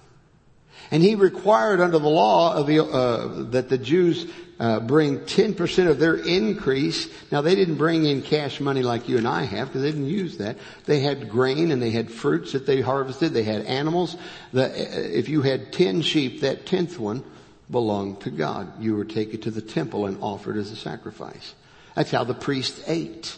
And 0.92 1.04
he 1.04 1.15
required 1.15 1.82
under 1.82 2.00
the 2.00 2.10
law 2.10 2.56
of 2.56 2.68
the, 2.68 2.84
uh, 2.84 3.44
that 3.52 3.70
the 3.70 3.78
Jews 3.78 4.32
uh, 4.60 4.80
bring 4.80 5.20
10% 5.20 5.88
of 5.88 6.00
their 6.00 6.15
increase. 6.15 7.08
Now 7.32 7.42
they 7.42 7.56
didn't 7.56 7.76
bring 7.76 8.06
in 8.06 8.22
cash 8.22 8.60
money 8.60 8.82
like 8.82 9.08
you 9.08 9.18
and 9.18 9.28
I 9.28 9.44
have 9.44 9.68
because 9.68 9.84
they 9.84 9.92
didn't 9.92 10.08
use 10.08 10.38
that. 10.38 10.58
They 10.86 11.00
had 11.00 11.30
grain 11.30 11.72
and 11.72 11.82
they 11.82 11.92
had 11.92 12.12
fruits 12.12 12.54
that 12.54 12.65
they 12.65 12.82
harvested. 12.82 13.34
They 13.34 13.44
had 13.44 13.65
animals. 13.65 14.18
The, 14.52 14.65
uh, 14.65 14.74
if 14.74 15.30
you 15.30 15.42
had 15.44 15.72
10 15.72 16.02
sheep, 16.02 16.42
that 16.42 16.65
10th 16.65 16.98
one 16.98 17.24
belonged 17.70 18.22
to 18.22 18.32
God. 18.32 18.82
You 18.82 18.96
were 18.96 19.06
taken 19.06 19.42
to 19.42 19.52
the 19.52 19.62
temple 19.62 20.08
and 20.08 20.18
offered 20.22 20.58
as 20.58 20.72
a 20.72 20.76
sacrifice. 20.76 21.54
That's 21.96 22.12
how 22.12 22.24
the 22.24 22.34
priest 22.34 22.82
ate. 22.88 23.38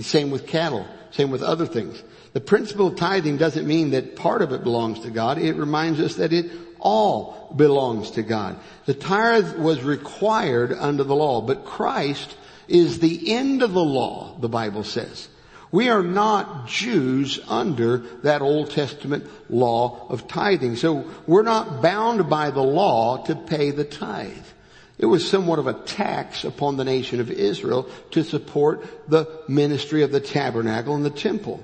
Same 0.00 0.30
with 0.30 0.46
cattle. 0.46 0.86
Same 1.10 1.30
with 1.30 1.42
other 1.42 1.66
things. 1.66 2.02
The 2.32 2.40
principle 2.40 2.86
of 2.86 2.96
tithing 2.96 3.36
doesn't 3.36 3.66
mean 3.66 3.90
that 3.90 4.16
part 4.16 4.42
of 4.42 4.52
it 4.52 4.62
belongs 4.62 5.00
to 5.00 5.10
God. 5.10 5.38
It 5.38 5.56
reminds 5.56 6.00
us 6.00 6.16
that 6.16 6.32
it 6.32 6.50
all 6.80 7.52
belongs 7.54 8.12
to 8.12 8.22
God. 8.22 8.58
The 8.86 8.94
tithe 8.94 9.58
was 9.58 9.82
required 9.82 10.72
under 10.72 11.04
the 11.04 11.14
law, 11.14 11.42
but 11.42 11.64
Christ 11.64 12.36
is 12.68 12.98
the 12.98 13.32
end 13.32 13.62
of 13.62 13.72
the 13.72 13.84
law, 13.84 14.36
the 14.40 14.48
Bible 14.48 14.82
says. 14.82 15.28
We 15.70 15.88
are 15.88 16.02
not 16.02 16.68
Jews 16.68 17.40
under 17.48 17.98
that 18.22 18.42
Old 18.42 18.70
Testament 18.70 19.26
law 19.48 20.06
of 20.08 20.28
tithing. 20.28 20.76
So 20.76 21.10
we're 21.26 21.42
not 21.42 21.80
bound 21.82 22.28
by 22.28 22.50
the 22.50 22.62
law 22.62 23.24
to 23.24 23.34
pay 23.34 23.70
the 23.70 23.84
tithe. 23.84 24.46
It 24.98 25.06
was 25.06 25.28
somewhat 25.28 25.58
of 25.58 25.66
a 25.66 25.72
tax 25.72 26.44
upon 26.44 26.76
the 26.76 26.84
nation 26.84 27.20
of 27.20 27.30
Israel 27.30 27.88
to 28.10 28.22
support 28.22 28.84
the 29.08 29.26
ministry 29.48 30.02
of 30.02 30.12
the 30.12 30.20
tabernacle 30.20 30.94
and 30.94 31.04
the 31.04 31.10
temple. 31.10 31.62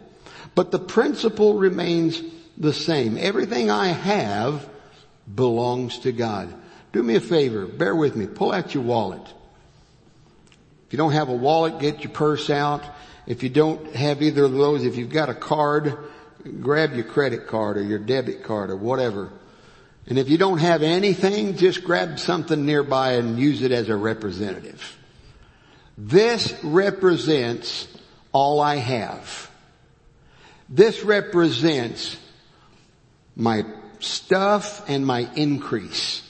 But 0.54 0.70
the 0.70 0.78
principle 0.78 1.54
remains 1.54 2.22
the 2.56 2.72
same. 2.72 3.16
Everything 3.18 3.70
I 3.70 3.88
have 3.88 4.68
belongs 5.32 5.98
to 6.00 6.12
God. 6.12 6.52
Do 6.92 7.02
me 7.02 7.16
a 7.16 7.20
favor, 7.20 7.66
bear 7.66 7.94
with 7.94 8.16
me, 8.16 8.26
pull 8.26 8.52
out 8.52 8.74
your 8.74 8.82
wallet. 8.82 9.22
If 10.86 10.92
you 10.92 10.96
don't 10.96 11.12
have 11.12 11.28
a 11.28 11.34
wallet, 11.34 11.80
get 11.80 12.02
your 12.02 12.12
purse 12.12 12.48
out. 12.48 12.82
If 13.26 13.42
you 13.42 13.50
don't 13.50 13.94
have 13.94 14.22
either 14.22 14.44
of 14.44 14.52
those, 14.52 14.84
if 14.84 14.96
you've 14.96 15.10
got 15.10 15.28
a 15.28 15.34
card, 15.34 15.98
grab 16.60 16.94
your 16.94 17.04
credit 17.04 17.46
card 17.46 17.76
or 17.76 17.82
your 17.82 17.98
debit 17.98 18.42
card 18.42 18.70
or 18.70 18.76
whatever. 18.76 19.30
And 20.06 20.18
if 20.18 20.30
you 20.30 20.38
don't 20.38 20.58
have 20.58 20.82
anything, 20.82 21.58
just 21.58 21.84
grab 21.84 22.18
something 22.18 22.64
nearby 22.64 23.12
and 23.12 23.38
use 23.38 23.60
it 23.60 23.70
as 23.70 23.90
a 23.90 23.96
representative. 23.96 24.96
This 25.98 26.54
represents 26.64 27.86
all 28.32 28.60
I 28.60 28.76
have. 28.76 29.47
This 30.68 31.02
represents 31.02 32.18
my 33.34 33.64
stuff 34.00 34.88
and 34.88 35.06
my 35.06 35.28
increase. 35.34 36.22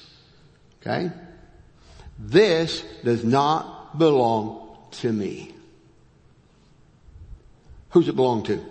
Okay? 0.81 1.11
This 2.19 2.83
does 3.05 3.25
not 3.25 3.99
belong 3.99 4.77
to 4.93 5.13
me. 5.13 5.55
Who's 7.91 8.09
it 8.09 8.17
belong 8.17 8.45
to? 8.45 8.65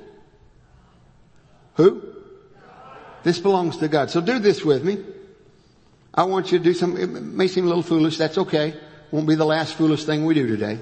Who? 1.75 2.01
This 3.23 3.39
belongs 3.39 3.77
to 3.77 3.88
God. 3.88 4.10
So 4.10 4.21
do 4.21 4.39
this 4.39 4.63
with 4.63 4.84
me. 4.84 5.03
I 6.13 6.23
want 6.23 6.51
you 6.51 6.58
to 6.58 6.63
do 6.63 6.73
something, 6.73 7.01
it 7.01 7.08
may 7.08 7.47
seem 7.47 7.65
a 7.65 7.67
little 7.67 7.84
foolish, 7.84 8.17
that's 8.17 8.38
okay. 8.38 8.73
Won't 9.12 9.27
be 9.27 9.36
the 9.36 9.45
last 9.45 9.75
foolish 9.75 10.03
thing 10.06 10.25
we 10.25 10.34
do 10.34 10.47
today. 10.47 10.80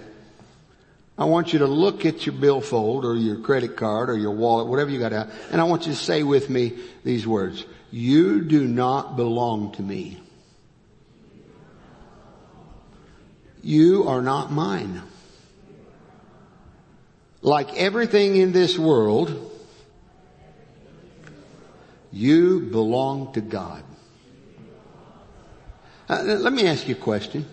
I 1.17 1.25
want 1.25 1.53
you 1.53 1.59
to 1.59 1.67
look 1.67 2.05
at 2.05 2.25
your 2.25 2.35
billfold 2.35 3.05
or 3.05 3.15
your 3.15 3.39
credit 3.39 3.77
card 3.77 4.09
or 4.09 4.17
your 4.17 4.31
wallet, 4.31 4.67
whatever 4.67 4.89
you 4.91 4.99
got 4.99 5.13
out, 5.13 5.29
and 5.49 5.61
I 5.61 5.63
want 5.63 5.85
you 5.85 5.93
to 5.93 5.97
say 5.97 6.23
with 6.23 6.49
me 6.49 6.73
these 7.03 7.25
words. 7.25 7.65
You 7.89 8.41
do 8.41 8.67
not 8.67 9.15
belong 9.15 9.71
to 9.73 9.81
me. 9.81 10.19
You 13.63 14.07
are 14.07 14.21
not 14.21 14.51
mine. 14.51 15.01
Like 17.41 17.75
everything 17.75 18.35
in 18.35 18.51
this 18.51 18.77
world, 18.77 19.51
you 22.11 22.59
belong 22.59 23.33
to 23.33 23.41
God. 23.41 23.83
Uh, 26.09 26.21
let 26.23 26.51
me 26.51 26.67
ask 26.67 26.87
you 26.87 26.95
a 26.95 26.97
question. 26.97 27.45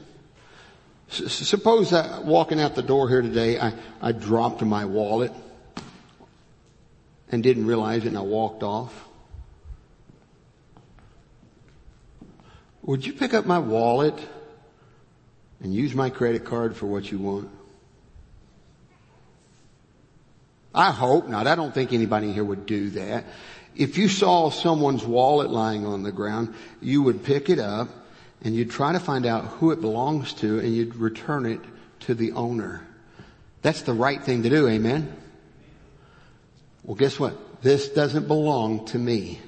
Suppose 1.12 1.90
that 1.90 2.24
walking 2.24 2.58
out 2.58 2.74
the 2.74 2.82
door 2.82 3.06
here 3.06 3.20
today, 3.20 3.58
I, 3.58 3.74
I 4.00 4.12
dropped 4.12 4.62
my 4.62 4.86
wallet 4.86 5.32
and 7.30 7.42
didn't 7.42 7.66
realize 7.66 8.04
it 8.04 8.08
and 8.08 8.16
I 8.16 8.22
walked 8.22 8.62
off. 8.62 9.08
Would 12.82 13.04
you 13.04 13.12
pick 13.12 13.34
up 13.34 13.44
my 13.44 13.58
wallet 13.58 14.18
and 15.60 15.74
use 15.74 15.94
my 15.94 16.08
credit 16.08 16.46
card 16.46 16.76
for 16.76 16.86
what 16.86 17.10
you 17.12 17.18
want? 17.18 17.50
I 20.74 20.92
hope 20.92 21.28
not. 21.28 21.46
I 21.46 21.54
don't 21.54 21.74
think 21.74 21.92
anybody 21.92 22.32
here 22.32 22.42
would 22.42 22.64
do 22.64 22.88
that. 22.90 23.26
If 23.76 23.98
you 23.98 24.08
saw 24.08 24.48
someone's 24.48 25.04
wallet 25.04 25.50
lying 25.50 25.84
on 25.84 26.02
the 26.04 26.12
ground, 26.12 26.54
you 26.80 27.02
would 27.02 27.22
pick 27.22 27.50
it 27.50 27.58
up 27.58 27.90
and 28.44 28.54
you'd 28.54 28.70
try 28.70 28.92
to 28.92 29.00
find 29.00 29.26
out 29.26 29.44
who 29.44 29.70
it 29.70 29.80
belongs 29.80 30.32
to 30.34 30.58
and 30.58 30.74
you'd 30.74 30.96
return 30.96 31.46
it 31.46 31.60
to 32.00 32.14
the 32.14 32.32
owner. 32.32 32.86
That's 33.62 33.82
the 33.82 33.92
right 33.92 34.22
thing 34.22 34.42
to 34.42 34.50
do, 34.50 34.68
amen? 34.68 35.16
Well, 36.82 36.96
guess 36.96 37.18
what? 37.18 37.62
This 37.62 37.88
doesn't 37.88 38.26
belong 38.26 38.86
to 38.86 38.98
me. 38.98 39.40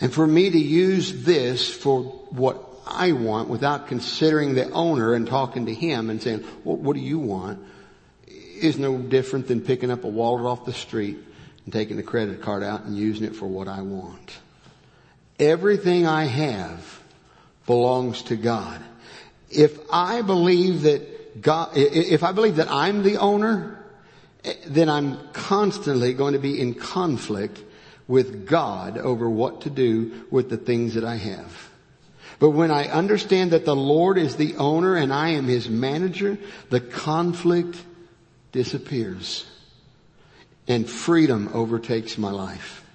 And 0.00 0.12
for 0.12 0.26
me 0.26 0.50
to 0.50 0.58
use 0.58 1.24
this 1.24 1.72
for 1.72 2.02
what 2.02 2.62
I 2.86 3.12
want 3.12 3.48
without 3.48 3.88
considering 3.88 4.54
the 4.54 4.70
owner 4.70 5.14
and 5.14 5.26
talking 5.26 5.66
to 5.66 5.74
him 5.74 6.10
and 6.10 6.22
saying, 6.22 6.44
well, 6.64 6.76
what 6.76 6.94
do 6.94 7.00
you 7.00 7.18
want? 7.18 7.60
is 8.60 8.78
no 8.78 8.98
different 8.98 9.48
than 9.48 9.60
picking 9.60 9.90
up 9.90 10.04
a 10.04 10.08
wallet 10.08 10.44
off 10.44 10.64
the 10.64 10.72
street 10.72 11.18
and 11.64 11.72
taking 11.72 11.96
the 11.96 12.02
credit 12.02 12.40
card 12.40 12.62
out 12.62 12.84
and 12.84 12.96
using 12.96 13.26
it 13.26 13.36
for 13.36 13.46
what 13.46 13.68
I 13.68 13.82
want. 13.82 14.38
Everything 15.38 16.06
I 16.06 16.24
have 16.24 17.02
belongs 17.66 18.22
to 18.22 18.36
God. 18.36 18.80
If 19.50 19.78
I 19.92 20.22
believe 20.22 20.82
that 20.82 21.42
God, 21.42 21.70
if 21.74 22.22
I 22.22 22.32
believe 22.32 22.56
that 22.56 22.70
I'm 22.70 23.02
the 23.02 23.18
owner, 23.18 23.84
eh, 24.44 24.54
then 24.66 24.88
I'm 24.88 25.18
constantly 25.32 26.14
going 26.14 26.32
to 26.32 26.38
be 26.38 26.60
in 26.60 26.74
conflict 26.74 27.62
with 28.08 28.46
God 28.46 28.98
over 28.98 29.28
what 29.28 29.62
to 29.62 29.70
do 29.70 30.24
with 30.30 30.48
the 30.48 30.56
things 30.56 30.94
that 30.94 31.04
I 31.04 31.16
have. 31.16 31.70
But 32.38 32.50
when 32.50 32.70
I 32.70 32.88
understand 32.88 33.52
that 33.52 33.64
the 33.64 33.76
Lord 33.76 34.18
is 34.18 34.36
the 34.36 34.56
owner 34.56 34.96
and 34.96 35.12
I 35.12 35.30
am 35.30 35.46
His 35.46 35.68
manager, 35.68 36.38
the 36.70 36.80
conflict 36.80 37.76
disappears 38.52 39.46
and 40.68 40.88
freedom 40.88 41.50
overtakes 41.52 42.18
my 42.18 42.30
life. 42.30 42.85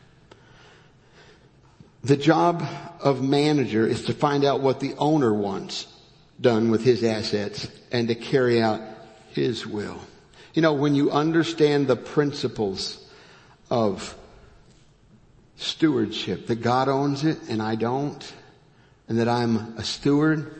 The 2.03 2.17
job 2.17 2.63
of 2.99 3.21
manager 3.21 3.85
is 3.85 4.05
to 4.05 4.13
find 4.13 4.43
out 4.43 4.61
what 4.61 4.79
the 4.79 4.95
owner 4.97 5.33
wants 5.33 5.87
done 6.39 6.71
with 6.71 6.83
his 6.83 7.03
assets 7.03 7.67
and 7.91 8.07
to 8.07 8.15
carry 8.15 8.61
out 8.61 8.81
his 9.33 9.67
will. 9.67 9.99
You 10.53 10.61
know, 10.61 10.73
when 10.73 10.95
you 10.95 11.11
understand 11.11 11.87
the 11.87 11.95
principles 11.95 13.07
of 13.69 14.15
stewardship, 15.57 16.47
that 16.47 16.61
God 16.61 16.89
owns 16.89 17.23
it 17.23 17.37
and 17.47 17.61
I 17.61 17.75
don't, 17.75 18.33
and 19.07 19.19
that 19.19 19.29
I'm 19.29 19.77
a 19.77 19.83
steward, 19.83 20.55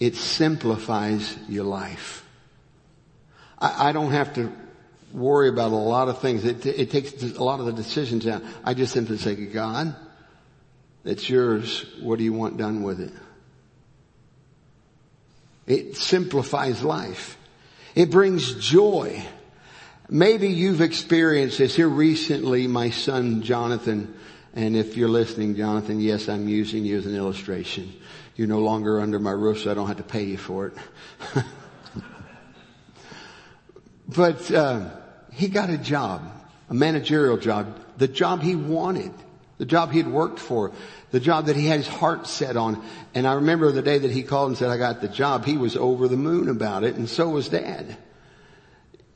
it 0.00 0.16
simplifies 0.16 1.36
your 1.48 1.64
life. 1.64 2.24
I, 3.58 3.90
I 3.90 3.92
don't 3.92 4.10
have 4.10 4.34
to 4.34 4.52
worry 5.12 5.48
about 5.48 5.70
a 5.70 5.76
lot 5.76 6.08
of 6.08 6.20
things. 6.20 6.44
It, 6.44 6.66
it 6.66 6.90
takes 6.90 7.22
a 7.22 7.42
lot 7.42 7.60
of 7.60 7.66
the 7.66 7.72
decisions 7.72 8.26
out. 8.26 8.42
I 8.64 8.74
just 8.74 8.92
simply 8.92 9.16
say, 9.16 9.34
God, 9.36 9.94
it's 11.06 11.30
yours. 11.30 11.86
What 12.00 12.18
do 12.18 12.24
you 12.24 12.32
want 12.32 12.56
done 12.56 12.82
with 12.82 13.00
it? 13.00 13.12
It 15.66 15.96
simplifies 15.96 16.82
life. 16.82 17.38
It 17.94 18.10
brings 18.10 18.54
joy. 18.54 19.24
Maybe 20.08 20.48
you've 20.48 20.80
experienced 20.80 21.58
this 21.58 21.74
here 21.74 21.88
recently. 21.88 22.66
My 22.66 22.90
son 22.90 23.42
Jonathan, 23.42 24.14
and 24.54 24.76
if 24.76 24.96
you're 24.96 25.08
listening, 25.08 25.56
Jonathan, 25.56 26.00
yes, 26.00 26.28
I'm 26.28 26.48
using 26.48 26.84
you 26.84 26.98
as 26.98 27.06
an 27.06 27.16
illustration. 27.16 27.92
You're 28.36 28.48
no 28.48 28.60
longer 28.60 29.00
under 29.00 29.18
my 29.18 29.32
roof, 29.32 29.60
so 29.60 29.70
I 29.70 29.74
don't 29.74 29.88
have 29.88 29.96
to 29.96 30.02
pay 30.02 30.24
you 30.24 30.36
for 30.36 30.66
it. 30.66 30.74
but 34.08 34.50
uh, 34.52 34.90
he 35.32 35.48
got 35.48 35.70
a 35.70 35.78
job, 35.78 36.30
a 36.68 36.74
managerial 36.74 37.38
job, 37.38 37.80
the 37.96 38.08
job 38.08 38.42
he 38.42 38.54
wanted, 38.54 39.12
the 39.58 39.66
job 39.66 39.90
he 39.90 39.98
had 39.98 40.10
worked 40.10 40.38
for, 40.38 40.72
the 41.10 41.20
job 41.20 41.46
that 41.46 41.56
he 41.56 41.66
had 41.66 41.78
his 41.78 41.88
heart 41.88 42.26
set 42.26 42.56
on. 42.56 42.84
And 43.14 43.26
I 43.26 43.34
remember 43.34 43.72
the 43.72 43.82
day 43.82 43.98
that 43.98 44.10
he 44.10 44.22
called 44.22 44.48
and 44.48 44.58
said, 44.58 44.70
I 44.70 44.76
got 44.76 45.00
the 45.00 45.08
job, 45.08 45.44
he 45.44 45.56
was 45.56 45.76
over 45.76 46.08
the 46.08 46.16
moon 46.16 46.48
about 46.48 46.84
it, 46.84 46.96
and 46.96 47.08
so 47.08 47.28
was 47.28 47.48
dad. 47.48 47.96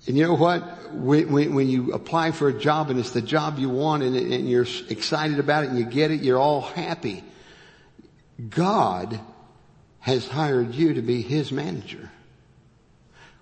And 0.07 0.17
you 0.17 0.27
know 0.27 0.35
what? 0.35 0.93
When, 0.95 1.31
when, 1.31 1.55
when 1.55 1.69
you 1.69 1.93
apply 1.93 2.33
for 2.33 2.49
a 2.49 2.59
job 2.59 2.89
and 2.89 2.99
it's 2.99 3.11
the 3.11 3.21
job 3.21 3.59
you 3.59 3.69
want 3.69 4.03
and, 4.03 4.17
and 4.17 4.49
you're 4.49 4.67
excited 4.89 5.39
about 5.39 5.65
it 5.65 5.71
and 5.71 5.79
you 5.79 5.85
get 5.85 6.11
it, 6.11 6.23
you're 6.23 6.39
all 6.39 6.63
happy. 6.63 7.23
God 8.49 9.21
has 9.99 10.27
hired 10.27 10.75
you 10.75 10.95
to 10.95 11.03
be 11.03 11.21
His 11.21 11.53
manager. 11.53 12.11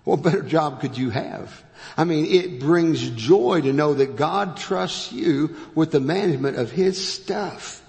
What 0.09 0.23
better 0.23 0.41
job 0.41 0.81
could 0.81 0.97
you 0.97 1.11
have? 1.11 1.63
I 1.95 2.03
mean, 2.03 2.25
it 2.25 2.59
brings 2.59 3.11
joy 3.11 3.61
to 3.61 3.71
know 3.71 3.93
that 3.93 4.15
God 4.15 4.57
trusts 4.57 5.11
you 5.11 5.55
with 5.75 5.91
the 5.91 5.99
management 5.99 6.57
of 6.57 6.71
His 6.71 6.97
stuff. 7.13 7.83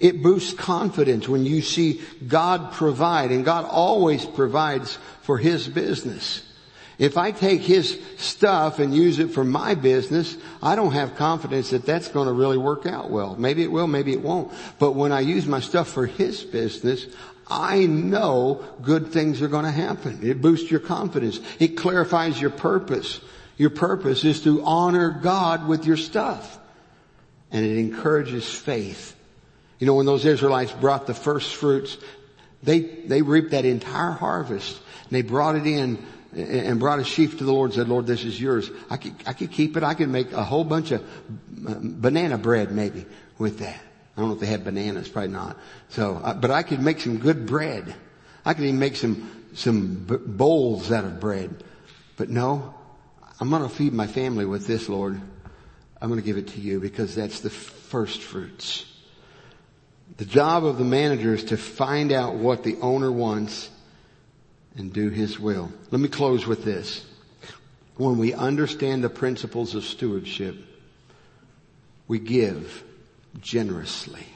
It 0.00 0.20
boosts 0.20 0.52
confidence 0.52 1.28
when 1.28 1.46
you 1.46 1.62
see 1.62 2.02
God 2.26 2.72
provide, 2.72 3.30
and 3.30 3.44
God 3.44 3.66
always 3.66 4.24
provides 4.24 4.98
for 5.22 5.38
His 5.38 5.68
business. 5.68 6.42
If 6.98 7.16
I 7.16 7.30
take 7.30 7.60
His 7.60 8.00
stuff 8.16 8.80
and 8.80 8.92
use 8.92 9.20
it 9.20 9.30
for 9.30 9.44
my 9.44 9.76
business, 9.76 10.36
I 10.60 10.74
don't 10.74 10.92
have 10.92 11.14
confidence 11.14 11.70
that 11.70 11.86
that's 11.86 12.08
going 12.08 12.26
to 12.26 12.32
really 12.32 12.58
work 12.58 12.84
out 12.84 13.10
well. 13.10 13.36
Maybe 13.36 13.62
it 13.62 13.70
will, 13.70 13.86
maybe 13.86 14.12
it 14.12 14.22
won't. 14.22 14.52
But 14.80 14.96
when 14.96 15.12
I 15.12 15.20
use 15.20 15.46
my 15.46 15.60
stuff 15.60 15.86
for 15.88 16.06
His 16.06 16.42
business, 16.42 17.06
I 17.48 17.86
know 17.86 18.64
good 18.82 19.08
things 19.08 19.42
are 19.42 19.48
going 19.48 19.64
to 19.64 19.70
happen. 19.70 20.20
It 20.22 20.40
boosts 20.40 20.70
your 20.70 20.80
confidence. 20.80 21.40
It 21.58 21.76
clarifies 21.76 22.40
your 22.40 22.50
purpose. 22.50 23.20
Your 23.56 23.70
purpose 23.70 24.24
is 24.24 24.42
to 24.44 24.64
honor 24.64 25.10
God 25.22 25.68
with 25.68 25.86
your 25.86 25.96
stuff. 25.96 26.58
And 27.50 27.64
it 27.64 27.78
encourages 27.78 28.48
faith. 28.48 29.14
You 29.78 29.86
know, 29.86 29.94
when 29.94 30.06
those 30.06 30.24
Israelites 30.24 30.72
brought 30.72 31.06
the 31.06 31.14
first 31.14 31.54
fruits, 31.54 31.98
they, 32.62 32.80
they 32.80 33.22
reaped 33.22 33.50
that 33.50 33.64
entire 33.64 34.12
harvest. 34.12 34.80
And 35.04 35.10
they 35.10 35.22
brought 35.22 35.56
it 35.56 35.66
in 35.66 36.04
and 36.34 36.80
brought 36.80 36.98
a 36.98 37.04
sheaf 37.04 37.38
to 37.38 37.44
the 37.44 37.52
Lord 37.52 37.70
and 37.70 37.74
said, 37.76 37.88
Lord, 37.88 38.06
this 38.06 38.24
is 38.24 38.40
yours. 38.40 38.70
I 38.90 38.96
could, 38.96 39.14
I 39.26 39.34
could 39.34 39.52
keep 39.52 39.76
it. 39.76 39.82
I 39.82 39.94
could 39.94 40.08
make 40.08 40.32
a 40.32 40.42
whole 40.42 40.64
bunch 40.64 40.90
of 40.90 41.02
uh, 41.02 41.74
banana 41.80 42.38
bread 42.38 42.72
maybe 42.72 43.06
with 43.38 43.58
that. 43.60 43.80
I 44.16 44.20
don't 44.20 44.28
know 44.28 44.34
if 44.34 44.40
they 44.40 44.46
had 44.46 44.64
bananas, 44.64 45.08
probably 45.08 45.32
not. 45.32 45.58
So, 45.88 46.20
uh, 46.22 46.34
but 46.34 46.50
I 46.50 46.62
could 46.62 46.80
make 46.80 47.00
some 47.00 47.18
good 47.18 47.46
bread. 47.46 47.94
I 48.44 48.54
could 48.54 48.64
even 48.64 48.78
make 48.78 48.96
some 48.96 49.30
some 49.54 49.94
b- 49.94 50.16
bowls 50.18 50.92
out 50.92 51.04
of 51.04 51.20
bread. 51.20 51.64
But 52.16 52.28
no, 52.28 52.74
I'm 53.40 53.50
going 53.50 53.62
to 53.62 53.68
feed 53.68 53.92
my 53.92 54.06
family 54.06 54.44
with 54.44 54.66
this, 54.66 54.88
Lord. 54.88 55.20
I'm 56.00 56.08
going 56.08 56.20
to 56.20 56.26
give 56.26 56.36
it 56.36 56.48
to 56.48 56.60
you 56.60 56.80
because 56.80 57.14
that's 57.14 57.40
the 57.40 57.50
first 57.50 58.20
fruits. 58.20 58.84
The 60.16 60.24
job 60.24 60.64
of 60.64 60.78
the 60.78 60.84
manager 60.84 61.34
is 61.34 61.44
to 61.44 61.56
find 61.56 62.12
out 62.12 62.34
what 62.34 62.62
the 62.62 62.76
owner 62.80 63.10
wants 63.10 63.70
and 64.76 64.92
do 64.92 65.08
his 65.08 65.40
will. 65.40 65.72
Let 65.90 66.00
me 66.00 66.08
close 66.08 66.46
with 66.46 66.64
this. 66.64 67.04
When 67.96 68.18
we 68.18 68.34
understand 68.34 69.02
the 69.02 69.08
principles 69.08 69.74
of 69.74 69.84
stewardship, 69.84 70.56
we 72.06 72.18
give 72.18 72.84
generously. 73.40 74.26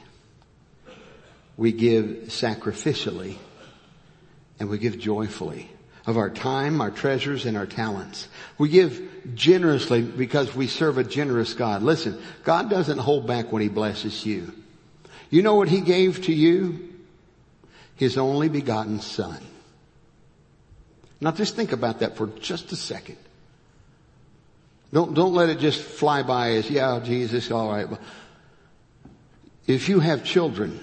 We 1.57 1.71
give 1.71 2.27
sacrificially 2.27 3.37
and 4.59 4.69
we 4.69 4.77
give 4.77 4.99
joyfully 4.99 5.69
of 6.05 6.17
our 6.17 6.29
time, 6.29 6.81
our 6.81 6.89
treasures, 6.89 7.45
and 7.45 7.57
our 7.57 7.65
talents. 7.65 8.27
We 8.57 8.69
give 8.69 9.35
generously 9.35 10.01
because 10.01 10.55
we 10.55 10.67
serve 10.67 10.97
a 10.97 11.03
generous 11.03 11.53
God. 11.53 11.83
Listen, 11.83 12.19
God 12.43 12.69
doesn't 12.69 12.97
hold 12.97 13.27
back 13.27 13.51
when 13.51 13.61
He 13.61 13.69
blesses 13.69 14.25
you. 14.25 14.53
You 15.29 15.43
know 15.43 15.55
what 15.55 15.69
He 15.69 15.81
gave 15.81 16.23
to 16.25 16.33
you? 16.33 16.95
His 17.95 18.17
only 18.17 18.49
begotten 18.49 19.01
Son. 19.01 19.37
Now 21.21 21.31
just 21.31 21.55
think 21.55 21.73
about 21.73 21.99
that 21.99 22.15
for 22.15 22.27
just 22.27 22.71
a 22.71 22.75
second. 22.75 23.17
Don't, 24.91 25.13
don't 25.13 25.33
let 25.33 25.49
it 25.49 25.59
just 25.59 25.81
fly 25.81 26.23
by 26.23 26.53
as, 26.53 26.69
yeah, 26.69 26.99
Jesus, 27.03 27.51
alright. 27.51 27.87
If 29.69 29.87
you 29.87 29.99
have 29.99 30.23
children, 30.23 30.79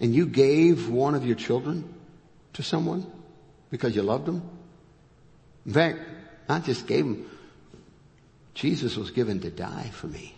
and 0.00 0.12
you 0.12 0.26
gave 0.26 0.88
one 0.88 1.14
of 1.14 1.24
your 1.24 1.36
children 1.36 1.84
to 2.54 2.64
someone 2.64 3.06
because 3.70 3.94
you 3.94 4.02
loved 4.02 4.26
them? 4.26 4.42
In 5.66 5.72
fact, 5.72 6.00
not 6.48 6.64
just 6.64 6.88
gave 6.88 7.04
them, 7.04 7.30
Jesus 8.54 8.96
was 8.96 9.12
given 9.12 9.38
to 9.42 9.50
die 9.50 9.90
for 9.92 10.08
me. 10.08 10.34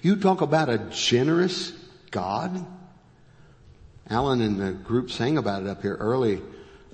You 0.00 0.14
talk 0.14 0.42
about 0.42 0.68
a 0.68 0.78
generous 0.92 1.72
God. 2.12 2.64
Alan 4.08 4.42
and 4.42 4.60
the 4.60 4.70
group 4.70 5.10
sang 5.10 5.38
about 5.38 5.64
it 5.64 5.68
up 5.68 5.82
here 5.82 5.96
early, 5.96 6.40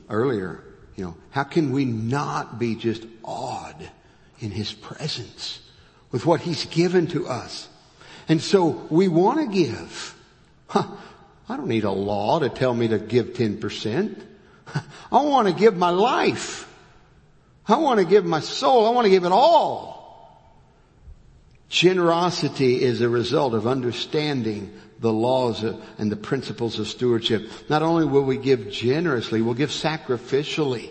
earlier. 0.09 0.65
You 0.97 1.05
know, 1.05 1.17
how 1.33 1.45
can 1.45 1.73
we 1.73 1.85
not 1.85 2.59
be 2.59 2.77
just 2.77 3.05
awed 3.25 3.91
in 4.39 4.53
His 4.53 4.73
presence 4.73 5.61
with 6.11 6.25
what 6.25 6.41
He's 6.41 6.65
given 6.65 7.09
to 7.09 7.29
us? 7.29 7.69
And 8.31 8.41
so 8.41 8.87
we 8.91 9.09
want 9.09 9.41
to 9.41 9.47
give. 9.49 10.15
Huh. 10.69 10.87
I 11.49 11.57
don't 11.57 11.67
need 11.67 11.83
a 11.83 11.91
law 11.91 12.39
to 12.39 12.49
tell 12.49 12.73
me 12.73 12.87
to 12.87 13.01
give 13.01 13.33
10%. 13.33 14.23
I 15.13 15.23
want 15.25 15.49
to 15.49 15.53
give 15.53 15.77
my 15.77 15.91
life. 15.91 16.73
I 17.67 17.79
want 17.79 17.99
to 17.99 18.07
give 18.07 18.25
my 18.25 18.39
soul. 18.39 18.87
I 18.87 18.91
want 18.91 19.07
to 19.07 19.11
give 19.11 19.25
it 19.25 19.33
all. 19.33 20.47
Generosity 21.69 22.81
is 22.81 23.01
a 23.01 23.09
result 23.09 23.53
of 23.53 23.67
understanding 23.67 24.79
the 25.01 25.13
laws 25.13 25.65
and 25.65 26.13
the 26.13 26.17
principles 26.17 26.79
of 26.79 26.87
stewardship. 26.87 27.51
Not 27.69 27.83
only 27.83 28.05
will 28.05 28.23
we 28.23 28.37
give 28.37 28.71
generously, 28.71 29.43
we'll 29.43 29.55
give 29.55 29.71
sacrificially. 29.71 30.91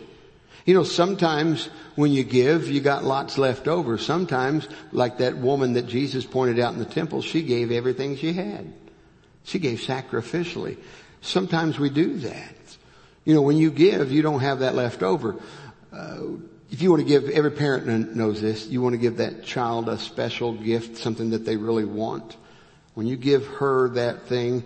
You 0.69 0.75
know, 0.75 0.83
sometimes 0.83 1.65
when 1.95 2.11
you 2.11 2.23
give, 2.23 2.69
you 2.69 2.79
got 2.79 3.03
lots 3.03 3.39
left 3.39 3.67
over. 3.67 3.97
Sometimes, 3.97 4.67
like 4.91 5.17
that 5.17 5.35
woman 5.35 5.73
that 5.73 5.87
Jesus 5.87 6.25
pointed 6.25 6.59
out 6.59 6.73
in 6.73 6.77
the 6.77 6.85
temple, 6.85 7.23
she 7.23 7.41
gave 7.41 7.71
everything 7.71 8.15
she 8.15 8.33
had. 8.33 8.71
She 9.43 9.57
gave 9.57 9.79
sacrificially. 9.79 10.77
Sometimes 11.21 11.79
we 11.79 11.89
do 11.89 12.19
that. 12.19 12.77
You 13.25 13.33
know, 13.33 13.41
when 13.41 13.57
you 13.57 13.71
give, 13.71 14.11
you 14.11 14.21
don't 14.21 14.41
have 14.41 14.59
that 14.59 14.75
left 14.75 15.01
over. 15.01 15.37
Uh, 15.91 16.37
if 16.69 16.83
you 16.83 16.91
want 16.91 17.01
to 17.01 17.07
give, 17.07 17.27
every 17.29 17.49
parent 17.49 18.15
knows 18.15 18.39
this, 18.39 18.67
you 18.67 18.79
want 18.83 18.93
to 18.93 18.99
give 18.99 19.17
that 19.17 19.43
child 19.45 19.89
a 19.89 19.97
special 19.97 20.53
gift, 20.53 20.97
something 20.97 21.31
that 21.31 21.45
they 21.45 21.57
really 21.57 21.85
want. 21.85 22.37
When 22.93 23.07
you 23.07 23.17
give 23.17 23.47
her 23.47 23.89
that 23.95 24.27
thing, 24.27 24.63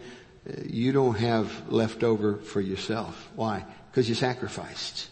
uh, 0.50 0.64
you 0.66 0.92
don't 0.92 1.16
have 1.16 1.72
left 1.72 2.04
over 2.04 2.40
for 2.40 2.60
yourself. 2.60 3.32
Why? 3.38 3.64
Because 3.90 4.10
you 4.10 4.16
sacrificed. 4.16 5.12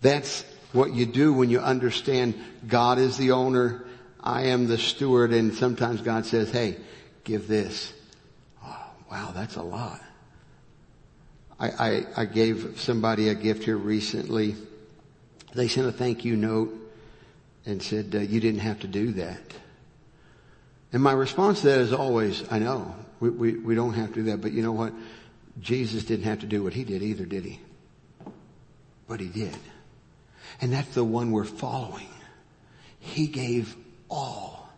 That's 0.00 0.44
what 0.72 0.92
you 0.94 1.06
do 1.06 1.32
when 1.32 1.50
you 1.50 1.60
understand 1.60 2.34
God 2.66 2.98
is 2.98 3.16
the 3.16 3.32
owner, 3.32 3.84
I 4.20 4.46
am 4.46 4.66
the 4.66 4.78
steward, 4.78 5.32
and 5.32 5.54
sometimes 5.54 6.00
God 6.00 6.26
says, 6.26 6.50
hey, 6.50 6.76
give 7.24 7.48
this. 7.48 7.92
Wow, 9.10 9.32
that's 9.34 9.56
a 9.56 9.62
lot. 9.62 10.00
I, 11.58 11.68
I, 11.68 12.06
I 12.16 12.24
gave 12.26 12.80
somebody 12.80 13.28
a 13.28 13.34
gift 13.34 13.64
here 13.64 13.76
recently. 13.76 14.54
They 15.52 15.66
sent 15.66 15.88
a 15.88 15.92
thank 15.92 16.24
you 16.24 16.36
note 16.36 16.72
and 17.66 17.82
said, 17.82 18.14
uh, 18.14 18.20
you 18.20 18.40
didn't 18.40 18.60
have 18.60 18.80
to 18.80 18.86
do 18.86 19.12
that. 19.12 19.40
And 20.92 21.02
my 21.02 21.12
response 21.12 21.60
to 21.62 21.66
that 21.68 21.80
is 21.80 21.92
always, 21.92 22.44
I 22.50 22.60
know, 22.60 22.94
we, 23.18 23.30
we, 23.30 23.52
we 23.54 23.74
don't 23.74 23.94
have 23.94 24.08
to 24.10 24.14
do 24.14 24.22
that, 24.24 24.40
but 24.40 24.52
you 24.52 24.62
know 24.62 24.72
what? 24.72 24.92
Jesus 25.60 26.04
didn't 26.04 26.24
have 26.24 26.40
to 26.40 26.46
do 26.46 26.62
what 26.62 26.72
he 26.72 26.84
did 26.84 27.02
either, 27.02 27.26
did 27.26 27.44
he? 27.44 27.60
But 29.08 29.20
he 29.20 29.26
did. 29.26 29.56
And 30.60 30.72
that's 30.72 30.94
the 30.94 31.04
one 31.04 31.32
we're 31.32 31.44
following. 31.44 32.08
He 32.98 33.26
gave 33.26 33.74
all. 34.10 34.68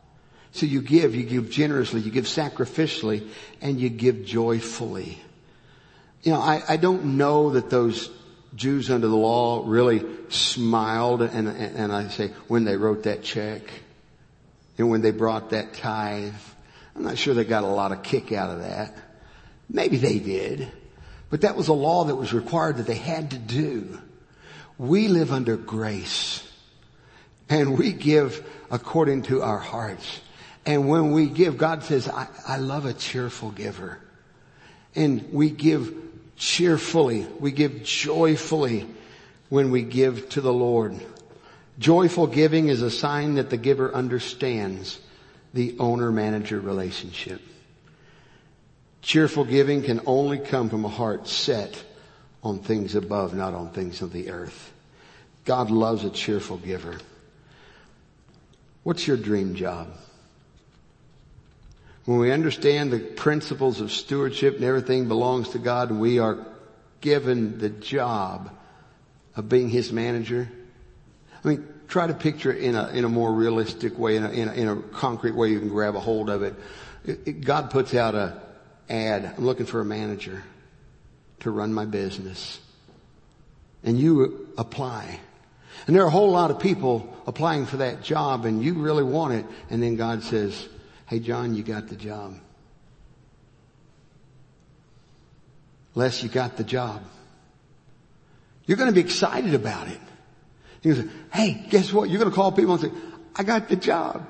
So 0.52 0.66
you 0.66 0.82
give, 0.82 1.14
you 1.14 1.24
give 1.24 1.50
generously, 1.50 2.00
you 2.00 2.10
give 2.10 2.26
sacrificially, 2.26 3.28
and 3.60 3.80
you 3.80 3.88
give 3.88 4.24
joyfully. 4.24 5.18
You 6.22 6.32
know, 6.32 6.40
I, 6.40 6.62
I 6.68 6.76
don't 6.76 7.16
know 7.16 7.50
that 7.50 7.70
those 7.70 8.10
Jews 8.54 8.90
under 8.90 9.08
the 9.08 9.16
law 9.16 9.64
really 9.66 10.04
smiled 10.28 11.22
and, 11.22 11.48
and, 11.48 11.76
and 11.76 11.92
I 11.92 12.08
say 12.08 12.28
when 12.48 12.64
they 12.64 12.76
wrote 12.76 13.04
that 13.04 13.22
check 13.22 13.62
and 14.76 14.90
when 14.90 15.00
they 15.00 15.10
brought 15.10 15.50
that 15.50 15.74
tithe. 15.74 16.34
I'm 16.94 17.04
not 17.04 17.16
sure 17.16 17.32
they 17.32 17.44
got 17.44 17.64
a 17.64 17.68
lot 17.68 17.92
of 17.92 18.02
kick 18.02 18.30
out 18.32 18.50
of 18.50 18.60
that. 18.60 18.94
Maybe 19.70 19.96
they 19.96 20.18
did. 20.18 20.70
But 21.30 21.40
that 21.40 21.56
was 21.56 21.68
a 21.68 21.72
law 21.72 22.04
that 22.04 22.16
was 22.16 22.34
required 22.34 22.76
that 22.76 22.86
they 22.86 22.94
had 22.94 23.30
to 23.30 23.38
do. 23.38 23.98
We 24.78 25.08
live 25.08 25.32
under 25.32 25.56
grace 25.56 26.42
and 27.48 27.78
we 27.78 27.92
give 27.92 28.48
according 28.70 29.22
to 29.24 29.42
our 29.42 29.58
hearts. 29.58 30.20
And 30.64 30.88
when 30.88 31.12
we 31.12 31.26
give, 31.26 31.58
God 31.58 31.82
says, 31.82 32.08
I, 32.08 32.28
I 32.46 32.56
love 32.56 32.86
a 32.86 32.92
cheerful 32.92 33.50
giver. 33.50 33.98
And 34.94 35.32
we 35.32 35.50
give 35.50 35.94
cheerfully. 36.36 37.26
We 37.40 37.52
give 37.52 37.82
joyfully 37.82 38.86
when 39.48 39.70
we 39.70 39.82
give 39.82 40.28
to 40.30 40.40
the 40.40 40.52
Lord. 40.52 40.98
Joyful 41.78 42.26
giving 42.26 42.68
is 42.68 42.82
a 42.82 42.90
sign 42.90 43.34
that 43.34 43.50
the 43.50 43.56
giver 43.56 43.94
understands 43.94 44.98
the 45.52 45.76
owner-manager 45.78 46.60
relationship. 46.60 47.40
Cheerful 49.02 49.44
giving 49.44 49.82
can 49.82 50.00
only 50.06 50.38
come 50.38 50.70
from 50.70 50.84
a 50.84 50.88
heart 50.88 51.26
set 51.28 51.84
on 52.42 52.58
things 52.58 52.94
above, 52.94 53.34
not 53.34 53.54
on 53.54 53.70
things 53.70 54.02
of 54.02 54.12
the 54.12 54.30
earth. 54.30 54.72
God 55.44 55.70
loves 55.70 56.04
a 56.04 56.10
cheerful 56.10 56.56
giver. 56.56 56.98
What's 58.82 59.06
your 59.06 59.16
dream 59.16 59.54
job? 59.54 59.88
When 62.04 62.18
we 62.18 62.32
understand 62.32 62.92
the 62.92 62.98
principles 62.98 63.80
of 63.80 63.92
stewardship 63.92 64.56
and 64.56 64.64
everything 64.64 65.06
belongs 65.06 65.50
to 65.50 65.58
God 65.58 65.90
and 65.90 66.00
we 66.00 66.18
are 66.18 66.44
given 67.00 67.58
the 67.58 67.68
job 67.68 68.50
of 69.36 69.48
being 69.48 69.68
His 69.68 69.92
manager, 69.92 70.50
I 71.44 71.48
mean, 71.48 71.68
try 71.86 72.08
to 72.08 72.14
picture 72.14 72.52
it 72.52 72.62
in 72.62 72.74
a, 72.74 72.88
in 72.88 73.04
a 73.04 73.08
more 73.08 73.32
realistic 73.32 73.96
way, 73.96 74.16
in 74.16 74.24
a, 74.24 74.30
in 74.30 74.48
a, 74.48 74.52
in 74.52 74.68
a 74.68 74.76
concrete 74.76 75.36
way 75.36 75.50
you 75.50 75.60
can 75.60 75.68
grab 75.68 75.94
a 75.94 76.00
hold 76.00 76.28
of 76.28 76.42
it. 76.42 76.54
it, 77.04 77.20
it 77.26 77.32
God 77.42 77.70
puts 77.70 77.94
out 77.94 78.16
a 78.16 78.40
ad, 78.88 79.34
I'm 79.36 79.44
looking 79.44 79.66
for 79.66 79.80
a 79.80 79.84
manager 79.84 80.42
to 81.42 81.50
run 81.50 81.72
my 81.72 81.84
business. 81.84 82.60
And 83.84 83.98
you 83.98 84.48
apply. 84.58 85.20
And 85.86 85.94
there 85.94 86.02
are 86.02 86.08
a 86.08 86.10
whole 86.10 86.30
lot 86.30 86.50
of 86.50 86.60
people 86.60 87.16
applying 87.26 87.66
for 87.66 87.78
that 87.78 88.02
job 88.02 88.44
and 88.44 88.62
you 88.62 88.74
really 88.74 89.02
want 89.02 89.34
it. 89.34 89.46
And 89.70 89.82
then 89.82 89.96
God 89.96 90.22
says, 90.22 90.68
Hey, 91.06 91.18
John, 91.18 91.54
you 91.54 91.62
got 91.62 91.88
the 91.88 91.96
job. 91.96 92.38
Les, 95.94 96.22
you 96.22 96.28
got 96.28 96.56
the 96.56 96.64
job. 96.64 97.02
You're 98.64 98.78
going 98.78 98.88
to 98.88 98.94
be 98.94 99.00
excited 99.00 99.54
about 99.54 99.88
it. 99.88 100.00
You 100.82 100.94
say, 100.94 101.08
hey, 101.32 101.66
guess 101.68 101.92
what? 101.92 102.08
You're 102.08 102.18
going 102.18 102.30
to 102.30 102.34
call 102.34 102.52
people 102.52 102.74
and 102.74 102.82
say, 102.82 102.90
I 103.36 103.42
got 103.42 103.68
the 103.68 103.76
job. 103.76 104.26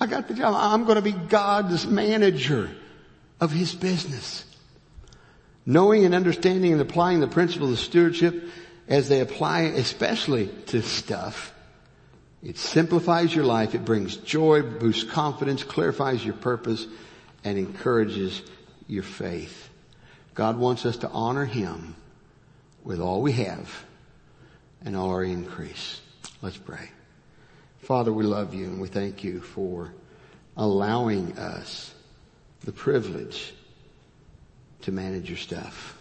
I 0.00 0.06
got 0.06 0.28
the 0.28 0.34
job. 0.34 0.54
I'm 0.56 0.84
going 0.84 0.96
to 0.96 1.02
be 1.02 1.12
God's 1.12 1.86
manager 1.86 2.70
of 3.40 3.50
his 3.50 3.74
business. 3.74 4.44
Knowing 5.64 6.04
and 6.04 6.14
understanding 6.14 6.72
and 6.72 6.80
applying 6.80 7.20
the 7.20 7.28
principles 7.28 7.72
of 7.72 7.78
stewardship 7.78 8.48
as 8.88 9.08
they 9.08 9.20
apply 9.20 9.60
especially 9.62 10.48
to 10.66 10.82
stuff 10.82 11.52
it 12.42 12.58
simplifies 12.58 13.34
your 13.34 13.44
life. 13.44 13.74
It 13.74 13.84
brings 13.84 14.16
joy, 14.16 14.62
boosts 14.62 15.08
confidence, 15.08 15.62
clarifies 15.62 16.24
your 16.24 16.34
purpose, 16.34 16.86
and 17.44 17.56
encourages 17.56 18.42
your 18.88 19.04
faith. 19.04 19.70
God 20.34 20.58
wants 20.58 20.84
us 20.84 20.96
to 20.98 21.08
honor 21.10 21.44
Him 21.44 21.94
with 22.82 23.00
all 23.00 23.22
we 23.22 23.32
have 23.32 23.84
and 24.84 24.96
all 24.96 25.10
our 25.10 25.22
increase. 25.22 26.00
Let's 26.40 26.56
pray. 26.56 26.90
Father, 27.82 28.12
we 28.12 28.24
love 28.24 28.54
you 28.54 28.64
and 28.64 28.80
we 28.80 28.88
thank 28.88 29.22
you 29.22 29.40
for 29.40 29.92
allowing 30.56 31.38
us 31.38 31.94
the 32.64 32.72
privilege 32.72 33.54
to 34.82 34.92
manage 34.92 35.28
your 35.28 35.38
stuff. 35.38 35.98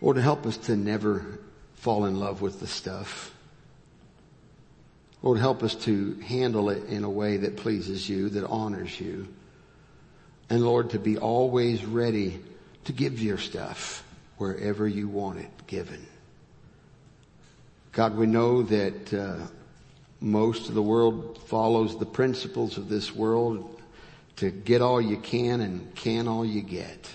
Lord, 0.00 0.16
help 0.16 0.46
us 0.46 0.56
to 0.58 0.76
never 0.76 1.40
fall 1.74 2.06
in 2.06 2.18
love 2.18 2.42
with 2.42 2.60
the 2.60 2.66
stuff. 2.66 3.34
Lord, 5.22 5.38
help 5.38 5.62
us 5.62 5.74
to 5.74 6.14
handle 6.20 6.70
it 6.70 6.84
in 6.88 7.04
a 7.04 7.10
way 7.10 7.38
that 7.38 7.56
pleases 7.56 8.08
you, 8.08 8.30
that 8.30 8.46
honors 8.46 8.98
you. 8.98 9.28
And 10.48 10.62
Lord, 10.62 10.90
to 10.90 10.98
be 10.98 11.18
always 11.18 11.84
ready 11.84 12.40
to 12.84 12.92
give 12.92 13.20
your 13.20 13.38
stuff 13.38 14.02
wherever 14.38 14.88
you 14.88 15.08
want 15.08 15.38
it 15.38 15.50
given. 15.66 16.06
God, 17.92 18.16
we 18.16 18.26
know 18.26 18.62
that 18.62 19.12
uh, 19.12 19.46
most 20.20 20.68
of 20.68 20.74
the 20.74 20.82
world 20.82 21.42
follows 21.46 21.98
the 21.98 22.06
principles 22.06 22.78
of 22.78 22.88
this 22.88 23.14
world 23.14 23.79
to 24.40 24.50
get 24.50 24.80
all 24.80 25.02
you 25.02 25.18
can 25.18 25.60
and 25.60 25.94
can 25.94 26.26
all 26.26 26.46
you 26.46 26.62
get. 26.62 27.10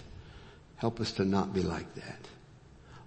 Help 0.75 0.99
us 0.99 1.11
to 1.13 1.25
not 1.25 1.53
be 1.53 1.63
like 1.63 1.91
that. 1.95 2.19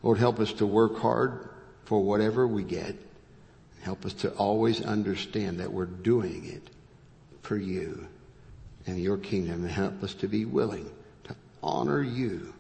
Lord, 0.03 0.19
help 0.19 0.41
us 0.41 0.53
to 0.55 0.67
work 0.67 0.99
hard 0.99 1.49
for 1.85 2.03
whatever 2.03 2.45
we 2.45 2.65
get. 2.65 2.97
Help 3.83 4.05
us 4.05 4.13
to 4.15 4.31
always 4.33 4.83
understand 4.83 5.61
that 5.61 5.73
we're 5.73 5.87
doing 5.87 6.47
it 6.47 6.69
for 7.43 7.57
you 7.57 8.09
and 8.89 9.01
your 9.01 9.19
kingdom 9.19 9.63
and 9.63 9.71
help 9.71 10.03
us 10.03 10.15
to 10.15 10.27
be 10.27 10.45
willing 10.45 10.91
to 11.23 11.37
honor 11.63 12.03
you 12.03 12.53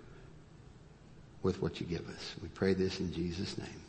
with 1.43 1.61
what 1.61 1.81
you 1.81 1.87
give 1.87 2.09
us. 2.09 2.37
We 2.41 2.49
pray 2.51 2.75
this 2.75 3.01
in 3.01 3.13
Jesus' 3.13 3.59
name. 3.59 3.88